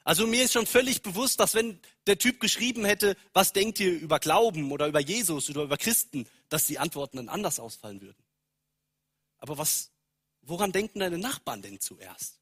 Also 0.04 0.28
mir 0.28 0.44
ist 0.44 0.54
schon 0.54 0.68
völlig 0.68 1.02
bewusst, 1.02 1.40
dass 1.40 1.56
wenn 1.56 1.80
der 2.06 2.20
Typ 2.20 2.40
geschrieben 2.40 2.86
hätte, 2.86 3.18
was 3.34 3.54
denkt 3.54 3.80
ihr 3.80 3.92
über 3.92 4.20
Glauben 4.20 4.72
oder 4.72 4.88
über 4.88 5.00
Jesus 5.00 5.50
oder 5.50 5.64
über 5.64 5.78
Christen, 5.78 6.28
dass 6.50 6.68
die 6.68 6.78
Antworten 6.78 7.18
dann 7.18 7.30
anders 7.30 7.60
ausfallen 7.60 8.02
würden. 8.02 8.24
Aber 9.40 9.58
was, 9.58 9.92
woran 10.44 10.72
denken 10.72 11.00
deine 11.00 11.18
Nachbarn 11.18 11.64
denn 11.64 11.80
zuerst? 11.80 12.40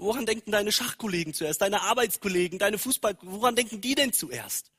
Woran 0.00 0.24
denken 0.24 0.50
deine 0.50 0.72
Schachkollegen 0.72 1.34
zuerst, 1.34 1.60
deine 1.60 1.82
Arbeitskollegen, 1.82 2.58
deine 2.58 2.78
Fußball, 2.78 3.18
woran 3.20 3.54
denken 3.54 3.82
die 3.82 3.94
denn 3.94 4.14
zuerst? 4.14 4.72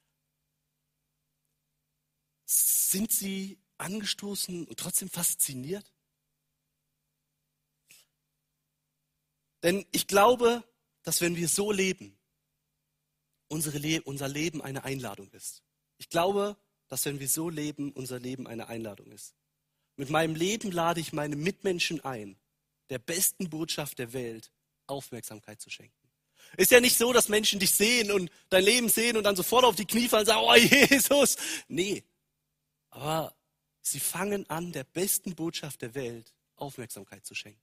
Sind 2.44 3.12
sie 3.12 3.60
angestoßen 3.78 4.66
und 4.66 4.80
trotzdem 4.80 5.12
fasziniert? 5.12 5.94
Denn 9.62 9.86
ich 9.92 10.08
glaube, 10.08 10.64
dass 11.04 11.22
wenn 11.22 11.36
wir 11.36 11.48
so 11.48 11.72
leben, 11.72 12.18
Le 13.52 14.02
unser 14.02 14.28
Leben 14.28 14.64
eine 14.64 14.86
Einladung 14.86 15.30
ist. 15.34 15.62
Ich 16.00 16.10
glaube, 16.10 16.58
dass 16.88 17.06
wenn 17.06 17.20
wir 17.20 17.30
so 17.30 17.48
leben, 17.48 17.92
unser 17.92 18.20
Leben 18.20 18.48
eine 18.48 18.70
Einladung 18.70 19.12
ist. 19.12 19.36
Mit 19.98 20.10
meinem 20.10 20.34
Leben 20.34 20.72
lade 20.72 21.00
ich 21.00 21.14
meine 21.14 21.36
Mitmenschen 21.36 22.04
ein, 22.04 22.40
der 22.90 22.98
besten 22.98 23.52
Botschaft 23.52 24.00
der 24.00 24.14
Welt 24.14 24.52
Aufmerksamkeit 24.92 25.62
zu 25.62 25.70
schenken. 25.70 25.96
Ist 26.58 26.72
ja 26.72 26.82
nicht 26.82 26.98
so, 26.98 27.14
dass 27.14 27.30
Menschen 27.30 27.60
dich 27.60 27.72
sehen 27.72 28.12
und 28.12 28.30
dein 28.50 28.64
Leben 28.64 28.90
sehen 28.90 29.16
und 29.16 29.24
dann 29.24 29.36
sofort 29.36 29.64
auf 29.64 29.76
die 29.76 29.86
Knie 29.86 30.08
fallen 30.08 30.22
und 30.22 30.26
sagen, 30.28 30.42
oh 30.44 30.56
Jesus. 30.90 31.38
Nee. 31.68 32.04
Aber 32.90 33.34
sie 33.82 34.00
fangen 34.00 34.50
an, 34.50 34.72
der 34.72 34.84
besten 34.84 35.34
Botschaft 35.36 35.82
der 35.82 35.96
Welt 35.96 36.34
Aufmerksamkeit 36.56 37.26
zu 37.26 37.34
schenken. 37.34 37.60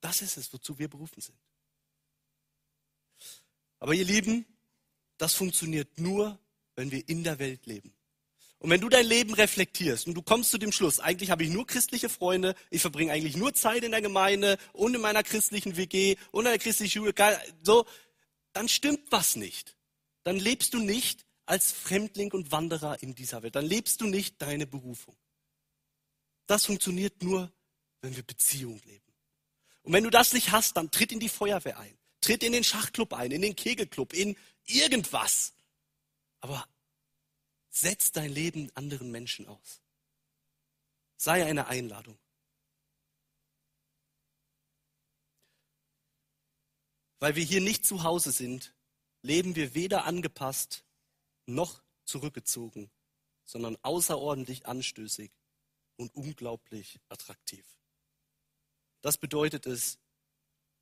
Das 0.00 0.22
ist 0.22 0.36
es, 0.36 0.52
wozu 0.52 0.78
wir 0.78 0.88
berufen 0.88 1.20
sind. 1.20 1.38
Aber 3.78 3.94
ihr 3.94 4.04
Lieben, 4.04 4.44
das 5.16 5.34
funktioniert 5.34 5.98
nur, 5.98 6.38
wenn 6.74 6.90
wir 6.90 7.08
in 7.08 7.24
der 7.24 7.38
Welt 7.38 7.66
leben. 7.66 7.95
Und 8.58 8.70
wenn 8.70 8.80
du 8.80 8.88
dein 8.88 9.06
Leben 9.06 9.34
reflektierst 9.34 10.06
und 10.06 10.14
du 10.14 10.22
kommst 10.22 10.50
zu 10.50 10.58
dem 10.58 10.72
Schluss, 10.72 10.98
eigentlich 10.98 11.30
habe 11.30 11.44
ich 11.44 11.50
nur 11.50 11.66
christliche 11.66 12.08
Freunde, 12.08 12.54
ich 12.70 12.80
verbringe 12.80 13.12
eigentlich 13.12 13.36
nur 13.36 13.52
Zeit 13.52 13.84
in 13.84 13.90
der 13.90 14.00
Gemeinde 14.00 14.58
und 14.72 14.94
in 14.94 15.00
meiner 15.00 15.22
christlichen 15.22 15.76
WG 15.76 16.16
und 16.30 16.46
in 16.46 16.52
der 16.52 16.58
christlichen 16.58 16.90
Schule, 16.90 17.14
so, 17.62 17.86
dann 18.52 18.68
stimmt 18.68 19.12
was 19.12 19.36
nicht. 19.36 19.76
Dann 20.24 20.36
lebst 20.36 20.72
du 20.72 20.78
nicht 20.78 21.26
als 21.44 21.70
Fremdling 21.70 22.32
und 22.32 22.50
Wanderer 22.50 23.02
in 23.02 23.14
dieser 23.14 23.42
Welt. 23.42 23.54
Dann 23.54 23.66
lebst 23.66 24.00
du 24.00 24.06
nicht 24.06 24.40
deine 24.40 24.66
Berufung. 24.66 25.16
Das 26.46 26.66
funktioniert 26.66 27.22
nur, 27.22 27.52
wenn 28.00 28.16
wir 28.16 28.22
Beziehung 28.22 28.80
leben. 28.84 29.12
Und 29.82 29.92
wenn 29.92 30.04
du 30.04 30.10
das 30.10 30.32
nicht 30.32 30.50
hast, 30.50 30.76
dann 30.76 30.90
tritt 30.90 31.12
in 31.12 31.20
die 31.20 31.28
Feuerwehr 31.28 31.78
ein. 31.78 31.96
Tritt 32.20 32.42
in 32.42 32.52
den 32.52 32.64
Schachclub 32.64 33.12
ein, 33.12 33.30
in 33.30 33.42
den 33.42 33.54
Kegelclub, 33.54 34.12
in 34.12 34.36
irgendwas. 34.64 35.52
Aber 36.40 36.66
setz 37.76 38.10
dein 38.10 38.30
Leben 38.30 38.70
anderen 38.74 39.10
Menschen 39.10 39.46
aus. 39.48 39.82
Sei 41.16 41.44
eine 41.44 41.66
Einladung. 41.66 42.18
Weil 47.18 47.36
wir 47.36 47.44
hier 47.44 47.60
nicht 47.60 47.84
zu 47.84 48.02
Hause 48.02 48.32
sind, 48.32 48.74
leben 49.22 49.56
wir 49.56 49.74
weder 49.74 50.04
angepasst 50.04 50.84
noch 51.46 51.82
zurückgezogen, 52.04 52.90
sondern 53.44 53.76
außerordentlich 53.82 54.66
anstößig 54.66 55.30
und 55.96 56.14
unglaublich 56.14 56.98
attraktiv. 57.08 57.66
Das 59.02 59.18
bedeutet 59.18 59.66
es, 59.66 59.98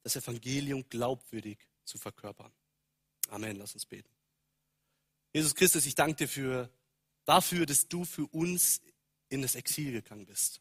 das 0.02 0.16
Evangelium 0.16 0.88
glaubwürdig 0.88 1.58
zu 1.84 1.98
verkörpern. 1.98 2.52
Amen. 3.30 3.56
Lass 3.56 3.74
uns 3.74 3.86
beten. 3.86 4.10
Jesus 5.32 5.54
Christus, 5.54 5.86
ich 5.86 5.94
danke 5.94 6.16
dir 6.16 6.28
für, 6.28 6.70
dafür, 7.24 7.66
dass 7.66 7.88
du 7.88 8.04
für 8.04 8.26
uns 8.26 8.80
in 9.28 9.42
das 9.42 9.54
Exil 9.54 9.92
gegangen 9.92 10.26
bist. 10.26 10.60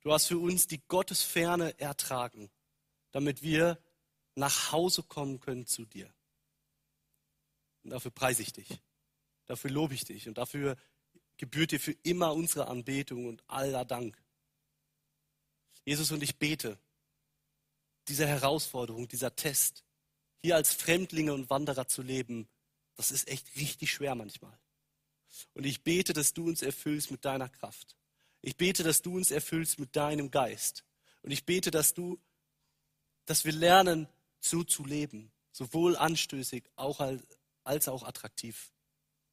Du 0.00 0.12
hast 0.12 0.26
für 0.26 0.38
uns 0.38 0.66
die 0.66 0.80
Gottesferne 0.86 1.78
ertragen, 1.78 2.50
damit 3.10 3.42
wir 3.42 3.78
nach 4.34 4.72
Hause 4.72 5.02
kommen 5.02 5.40
können 5.40 5.66
zu 5.66 5.84
dir. 5.84 6.12
Und 7.82 7.90
dafür 7.90 8.10
preise 8.10 8.42
ich 8.42 8.52
dich. 8.52 8.80
Dafür 9.46 9.70
lobe 9.70 9.94
ich 9.94 10.04
dich. 10.04 10.28
Und 10.28 10.38
dafür 10.38 10.76
gebührt 11.36 11.72
dir 11.72 11.80
für 11.80 11.96
immer 12.02 12.34
unsere 12.34 12.68
Anbetung 12.68 13.26
und 13.26 13.42
aller 13.48 13.84
Dank. 13.84 14.22
Jesus, 15.84 16.12
und 16.12 16.22
ich 16.22 16.38
bete, 16.38 16.78
diese 18.08 18.26
Herausforderung, 18.26 19.08
dieser 19.08 19.34
Test, 19.34 19.84
hier 20.36 20.56
als 20.56 20.74
Fremdlinge 20.74 21.32
und 21.32 21.50
Wanderer 21.50 21.88
zu 21.88 22.02
leben, 22.02 22.48
das 22.94 23.10
ist 23.10 23.28
echt 23.28 23.56
richtig 23.56 23.92
schwer 23.92 24.14
manchmal. 24.14 24.58
Und 25.54 25.64
ich 25.64 25.82
bete, 25.82 26.12
dass 26.12 26.34
du 26.34 26.46
uns 26.46 26.62
erfüllst 26.62 27.10
mit 27.10 27.24
deiner 27.24 27.48
Kraft. 27.48 27.96
Ich 28.40 28.56
bete, 28.56 28.82
dass 28.82 29.02
du 29.02 29.16
uns 29.16 29.30
erfüllst 29.30 29.78
mit 29.78 29.96
deinem 29.96 30.30
Geist. 30.30 30.84
Und 31.22 31.30
ich 31.30 31.44
bete, 31.44 31.70
dass 31.70 31.94
du, 31.94 32.18
dass 33.26 33.44
wir 33.44 33.52
lernen, 33.52 34.08
so 34.40 34.62
zu 34.62 34.84
leben, 34.84 35.32
sowohl 35.52 35.96
anstößig 35.96 36.64
auch 36.76 37.00
als, 37.00 37.22
als 37.64 37.88
auch 37.88 38.04
attraktiv. 38.04 38.72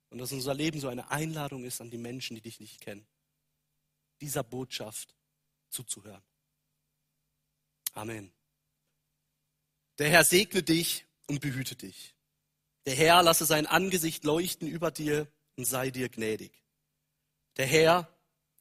Und 0.10 0.18
dass 0.18 0.32
unser 0.32 0.54
Leben 0.54 0.80
so 0.80 0.88
eine 0.88 1.12
Einladung 1.12 1.64
ist 1.66 1.82
an 1.82 1.92
die 1.92 1.98
Menschen, 1.98 2.36
die 2.36 2.42
dich 2.42 2.60
nicht 2.60 2.82
kennen, 2.82 3.06
dieser 4.22 4.44
Botschaft 4.44 5.16
zuzuhören. 5.70 6.24
Amen. 7.94 8.32
Der 10.00 10.10
Herr 10.10 10.24
segne 10.24 10.64
dich 10.64 11.06
und 11.28 11.40
behüte 11.40 11.76
dich. 11.76 12.16
Der 12.86 12.96
Herr 12.96 13.24
lasse 13.24 13.46
sein 13.46 13.66
Angesicht 13.66 14.24
leuchten 14.24 14.68
über 14.68 14.92
dir 14.92 15.32
und 15.58 15.66
sei 15.66 15.90
dir 15.92 16.10
gnädig. 16.10 16.52
Der 17.58 17.66
Herr 17.66 18.10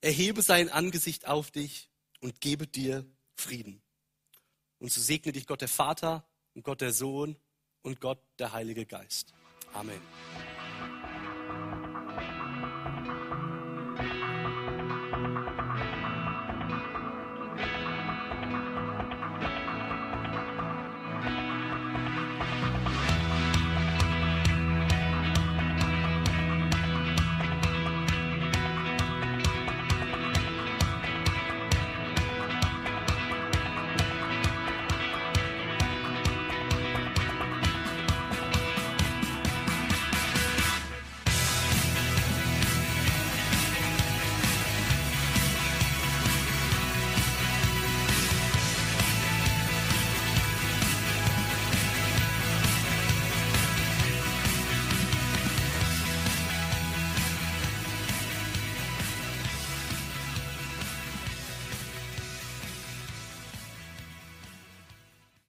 erhebe 0.00 0.42
sein 0.42 0.68
Angesicht 0.68 1.26
auf 1.26 1.50
dich 1.50 1.90
und 2.20 2.40
gebe 2.40 2.66
dir 2.66 3.04
Frieden. 3.36 3.82
Und 4.78 4.92
so 4.92 5.00
segne 5.00 5.32
dich 5.32 5.46
Gott 5.46 5.60
der 5.60 5.68
Vater 5.68 6.28
und 6.54 6.62
Gott 6.62 6.80
der 6.80 6.92
Sohn 6.92 7.36
und 7.82 8.00
Gott 8.00 8.22
der 8.38 8.52
Heilige 8.52 8.86
Geist. 8.86 9.32
Amen. 9.72 10.00